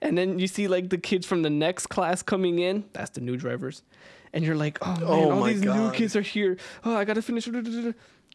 And 0.00 0.16
then 0.16 0.38
you 0.38 0.46
see 0.46 0.68
like 0.68 0.88
the 0.88 0.98
kids 0.98 1.26
from 1.26 1.42
the 1.42 1.50
next 1.50 1.88
class 1.88 2.22
coming 2.22 2.58
in. 2.60 2.84
That's 2.94 3.10
the 3.10 3.20
new 3.20 3.36
drivers. 3.36 3.82
And 4.32 4.44
you're 4.44 4.54
like, 4.56 4.78
oh 4.82 4.92
man, 4.94 5.02
Oh 5.04 5.30
all 5.32 5.40
my 5.40 5.52
these 5.52 5.62
new 5.62 5.90
kids 5.92 6.14
are 6.14 6.22
here. 6.22 6.56
Oh, 6.84 6.94
I 6.96 7.04
gotta 7.04 7.22
finish. 7.22 7.48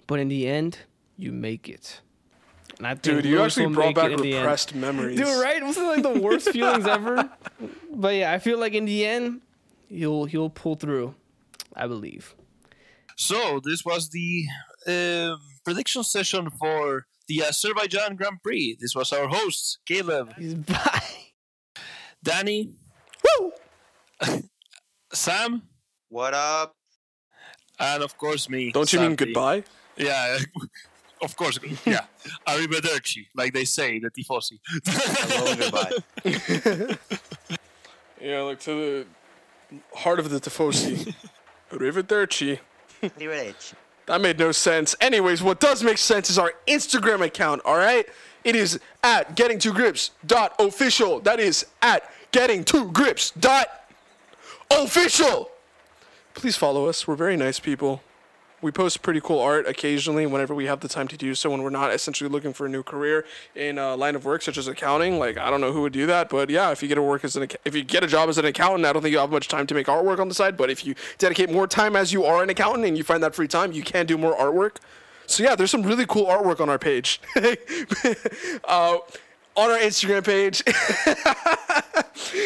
But 0.08 0.19
in 0.19 0.27
the 0.27 0.47
end, 0.47 0.79
you 1.17 1.31
make 1.31 1.69
it. 1.69 2.01
And 2.77 2.88
I 2.88 2.91
think 2.95 3.03
Dude, 3.03 3.25
you 3.25 3.38
Lewis 3.38 3.58
actually 3.58 3.73
brought 3.73 3.95
back 3.95 4.12
in 4.12 4.19
end. 4.25 4.34
repressed 4.36 4.75
memories. 4.75 5.17
Dude, 5.17 5.27
right? 5.27 5.63
Wasn't 5.63 5.86
it 5.86 5.89
like 5.89 6.03
the 6.03 6.19
worst 6.19 6.49
feelings 6.49 6.86
ever? 6.88 7.29
But 7.97 8.15
yeah, 8.15 8.34
I 8.34 8.39
feel 8.39 8.60
like 8.60 8.73
in 8.73 8.84
the 8.84 9.05
end, 9.05 9.39
he'll 9.88 10.25
he'll 10.25 10.49
pull 10.49 10.75
through. 10.75 11.15
I 11.73 11.88
believe. 11.88 12.36
So 13.15 13.62
this 13.63 13.86
was 13.86 14.10
the 14.10 14.45
um 14.86 15.39
prediction 15.63 16.03
session 16.03 16.49
for 16.49 17.05
the 17.27 17.41
Azerbaijan 17.43 18.17
Grand 18.17 18.43
Prix. 18.43 18.75
This 18.81 18.93
was 18.93 19.13
our 19.13 19.27
host 19.29 19.79
Caleb, 19.86 20.34
He's 20.38 20.53
bye. 20.71 21.01
Danny, 22.21 22.73
Woo! 23.39 23.53
Sam, 25.13 25.62
What 26.10 26.34
up? 26.34 26.74
and 27.80 28.04
of 28.04 28.18
course 28.18 28.50
me. 28.50 28.72
Don't 28.72 28.91
you 28.94 29.00
mean 29.02 29.15
goodbye? 29.15 29.63
Yeah, 29.98 30.38
of 31.22 31.36
course. 31.36 31.60
Yeah, 31.86 32.06
arrivederci, 32.48 33.28
like 33.36 33.54
they 33.54 33.65
say, 33.65 34.00
the 34.00 34.10
tifosi. 34.12 34.60
Hello 34.86 35.56
goodbye. 35.56 36.98
Yeah, 38.22 38.41
like 38.41 38.60
to 38.62 39.06
the 39.70 39.78
heart 40.00 40.18
of 40.20 40.30
the 40.32 40.39
Tifosi. 40.39 41.13
Arrivederci. 41.72 42.58
Arrivederci. 43.04 43.74
That 44.08 44.20
made 44.22 44.39
no 44.39 44.52
sense. 44.52 44.96
Anyways, 45.00 45.44
what 45.44 45.60
does 45.60 45.84
make 45.84 46.00
sense 46.00 46.30
is 46.32 46.39
our 46.39 46.54
Instagram 46.68 47.24
account, 47.24 47.62
all 47.65 47.78
right? 47.78 48.08
It 48.44 48.56
is 48.56 48.80
at 49.04 49.36
getting 49.36 49.60
to 49.60 49.72
grips 49.74 50.12
dot 50.26 50.56
official. 50.60 51.20
That 51.20 51.39
is 51.39 51.68
at 51.84 52.10
getting 52.32 52.63
to 52.65 52.89
grips 52.91 53.30
dot 53.32 53.68
official. 54.72 55.52
Please 56.36 56.58
follow 56.58 56.88
us. 56.88 57.08
We're 57.08 57.15
very 57.15 57.38
nice 57.38 57.60
people. 57.62 58.04
We 58.62 58.71
post 58.71 59.02
pretty 59.02 59.21
cool 59.21 59.39
art 59.39 59.67
occasionally 59.67 60.26
whenever 60.26 60.54
we 60.54 60.65
have 60.65 60.82
the 60.82 60.88
time 60.89 61.08
to 61.08 61.17
do 61.17 61.34
so 61.34 61.50
when 61.50 61.62
we're 61.63 61.69
not 61.69 61.93
essentially 61.93 62.30
looking 62.30 62.52
for 62.52 62.65
a 62.65 62.69
new 62.69 62.84
career 62.84 63.26
in 63.56 63.78
a 63.78 63.95
line 63.95 64.15
of 64.15 64.26
work 64.26 64.41
such 64.41 64.58
as 64.58 64.67
accounting. 64.67 65.17
Like 65.17 65.38
I 65.38 65.50
don't 65.50 65.62
know 65.62 65.71
who 65.71 65.82
would 65.82 65.93
do 65.93 66.06
that, 66.08 66.30
but 66.30 66.50
yeah, 66.50 66.71
if 66.71 66.82
you 66.82 66.89
get 66.89 66.98
a 66.98 67.02
work 67.02 67.24
as 67.24 67.38
an 67.38 67.48
if 67.63 67.74
you 67.74 67.84
get 67.84 68.04
a 68.04 68.08
job 68.08 68.28
as 68.28 68.38
an 68.38 68.45
accountant, 68.45 68.86
I 68.86 68.91
don't 68.91 69.02
think 69.02 69.13
you 69.13 69.19
have 69.19 69.32
much 69.32 69.48
time 69.48 69.65
to 69.67 69.74
make 69.74 69.88
artwork 69.88 70.19
on 70.19 70.28
the 70.28 70.36
side, 70.36 70.58
but 70.58 70.69
if 70.69 70.86
you 70.86 70.93
dedicate 71.17 71.50
more 71.50 71.67
time 71.67 71.95
as 71.95 72.12
you 72.12 72.26
are 72.26 72.43
an 72.43 72.50
accountant 72.50 72.86
and 72.86 72.98
you 72.98 73.04
find 73.04 73.24
that 73.24 73.34
free 73.34 73.48
time, 73.48 73.71
you 73.71 73.82
can 73.82 74.06
do 74.06 74.17
more 74.17 74.36
artwork. 74.36 74.78
So 75.28 75.43
yeah, 75.43 75.56
there's 75.56 75.71
some 75.71 75.84
really 75.84 76.06
cool 76.06 76.26
artwork 76.26 76.60
on 76.60 76.69
our 76.69 76.80
page. 76.80 77.21
uh, 78.65 78.98
on 79.56 79.72
our 79.72 79.78
Instagram 79.78 80.24
page. 80.24 80.63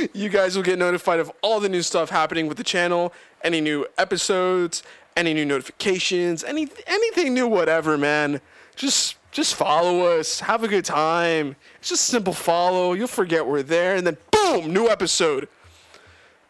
you 0.13 0.29
guys 0.29 0.55
will 0.55 0.63
get 0.63 0.79
notified 0.79 1.19
of 1.19 1.31
all 1.41 1.59
the 1.59 1.69
new 1.69 1.81
stuff 1.81 2.09
happening 2.09 2.47
with 2.47 2.57
the 2.57 2.63
channel, 2.63 3.13
any 3.43 3.61
new 3.61 3.85
episodes, 3.97 4.83
any 5.15 5.33
new 5.33 5.45
notifications, 5.45 6.43
any 6.43 6.67
anything 6.87 7.33
new, 7.33 7.47
whatever, 7.47 7.97
man. 7.97 8.41
Just 8.75 9.15
just 9.31 9.55
follow 9.55 10.19
us, 10.19 10.39
have 10.41 10.63
a 10.63 10.67
good 10.67 10.85
time. 10.85 11.55
It's 11.79 11.89
just 11.89 12.05
simple 12.05 12.33
follow. 12.33 12.93
You'll 12.93 13.07
forget 13.07 13.45
we're 13.45 13.63
there, 13.63 13.95
and 13.95 14.05
then 14.05 14.17
boom, 14.31 14.73
new 14.73 14.87
episode. 14.87 15.47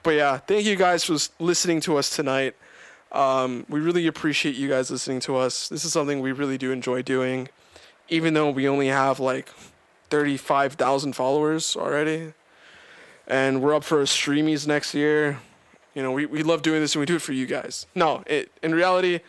But 0.04 0.12
yeah, 0.12 0.38
thank 0.38 0.66
you 0.66 0.76
guys 0.76 1.04
for 1.04 1.18
listening 1.44 1.82
to 1.82 1.98
us 1.98 2.16
tonight. 2.16 2.56
Um, 3.12 3.66
we 3.68 3.80
really 3.80 4.08
appreciate 4.08 4.56
you 4.56 4.70
guys 4.70 4.92
listening 4.92 5.20
to 5.22 5.36
us. 5.36 5.68
This 5.68 5.84
is 5.84 5.92
something 5.92 6.22
we 6.22 6.32
really 6.32 6.58
do 6.58 6.72
enjoy 6.72 7.02
doing, 7.02 7.50
even 8.08 8.34
though 8.34 8.50
we 8.52 8.68
only 8.68 8.88
have 8.88 9.20
like 9.20 9.50
35,000 10.10 11.14
followers 11.14 11.76
already. 11.76 12.34
And 13.28 13.62
we're 13.62 13.76
up 13.76 13.84
for 13.84 14.02
a 14.02 14.06
Streamys 14.06 14.68
next 14.68 14.94
year. 14.94 15.40
You 15.94 16.04
know, 16.04 16.12
we, 16.12 16.26
we 16.26 16.44
love 16.44 16.62
doing 16.62 16.82
this 16.82 16.96
and 16.96 17.00
we 17.00 17.06
do 17.06 17.16
it 17.16 17.22
for 17.22 17.34
you 17.34 17.46
guys. 17.46 17.86
No, 17.96 18.24
it 18.26 18.52
in 18.64 18.74
reality, 18.74 19.20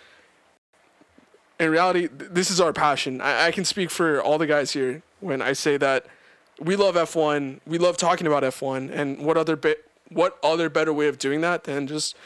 in 1.58 1.70
reality, 1.70 2.08
th- 2.08 2.30
this 2.30 2.50
is 2.50 2.60
our 2.60 2.72
passion. 2.72 3.20
I, 3.20 3.46
I 3.46 3.50
can 3.50 3.64
speak 3.64 3.90
for 3.90 4.22
all 4.22 4.38
the 4.38 4.46
guys 4.46 4.72
here 4.72 5.02
when 5.20 5.42
I 5.42 5.52
say 5.52 5.76
that 5.76 6.06
we 6.60 6.76
love 6.76 6.94
F1. 6.94 7.60
We 7.66 7.78
love 7.78 7.96
talking 7.96 8.26
about 8.26 8.42
F1. 8.42 8.90
And 8.90 9.18
what 9.18 9.36
other 9.36 9.56
bit, 9.56 9.84
what 10.08 10.38
other 10.42 10.68
better 10.68 10.92
way 10.92 11.08
of 11.08 11.18
doing 11.18 11.40
that 11.40 11.64
than 11.64 11.86
just 11.86 12.16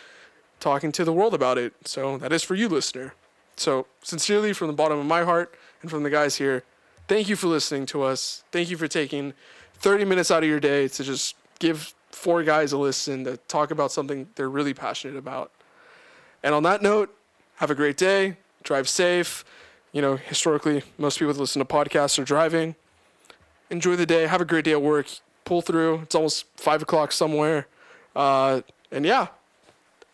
talking 0.61 0.93
to 0.93 1.05
the 1.05 1.13
world 1.13 1.35
about 1.35 1.59
it? 1.59 1.73
So 1.85 2.19
that 2.19 2.33
is 2.33 2.43
for 2.43 2.55
you, 2.55 2.69
listener. 2.69 3.15
So 3.57 3.87
sincerely, 4.03 4.53
from 4.53 4.67
the 4.67 4.73
bottom 4.73 4.99
of 4.99 5.07
my 5.07 5.23
heart 5.23 5.55
and 5.83 5.91
from 5.91 6.03
the 6.03 6.11
guys 6.11 6.37
here, 6.37 6.65
thank 7.09 7.29
you 7.29 7.37
for 7.37 7.47
listening 7.47 7.87
to 7.87 8.03
us. 8.03 8.45
Thank 8.53 8.71
you 8.71 8.77
for 8.77 8.89
taking 8.89 9.35
30 9.79 10.05
minutes 10.05 10.31
out 10.31 10.43
of 10.43 10.49
your 10.49 10.61
day 10.61 10.89
to 10.89 11.05
just 11.05 11.37
give 11.59 11.95
four 12.11 12.43
guys 12.43 12.73
a 12.73 12.79
listen 12.79 13.25
to 13.25 13.37
talk 13.49 13.71
about 13.71 13.93
something 13.93 14.29
they're 14.37 14.49
really 14.49 14.75
passionate 14.75 15.17
about. 15.17 15.51
And 16.43 16.55
on 16.55 16.63
that 16.63 16.83
note, 16.83 17.15
have 17.57 17.71
a 17.71 17.75
great 17.75 17.97
day. 17.97 18.37
Drive 18.63 18.89
safe. 18.89 19.45
You 19.93 20.03
know, 20.03 20.17
historically, 20.17 20.83
most 20.99 21.19
people 21.19 21.33
that 21.33 21.41
listen 21.41 21.61
to 21.61 21.67
podcasts 21.67 22.19
are 22.19 22.25
driving. 22.25 22.75
Enjoy 23.71 23.97
the 23.97 24.07
day. 24.07 24.27
Have 24.27 24.41
a 24.41 24.45
great 24.45 24.65
day 24.65 24.73
at 24.73 24.83
work. 24.83 25.07
Pull 25.45 25.63
through. 25.63 26.01
It's 26.01 26.15
almost 26.15 26.47
five 26.57 26.83
o'clock 26.83 27.13
somewhere. 27.13 27.67
Uh, 28.17 28.63
and 28.91 29.05
yeah, 29.05 29.29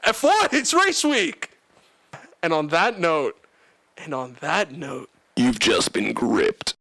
F1, 0.04 0.52
it's 0.52 0.74
race 0.74 1.04
week. 1.04 1.50
And 2.42 2.52
on 2.52 2.68
that 2.68 2.98
note, 2.98 3.36
and 3.98 4.14
on 4.14 4.36
that 4.40 4.72
note, 4.72 5.10
you've 5.36 5.58
just 5.58 5.92
been 5.92 6.12
gripped. 6.12 6.74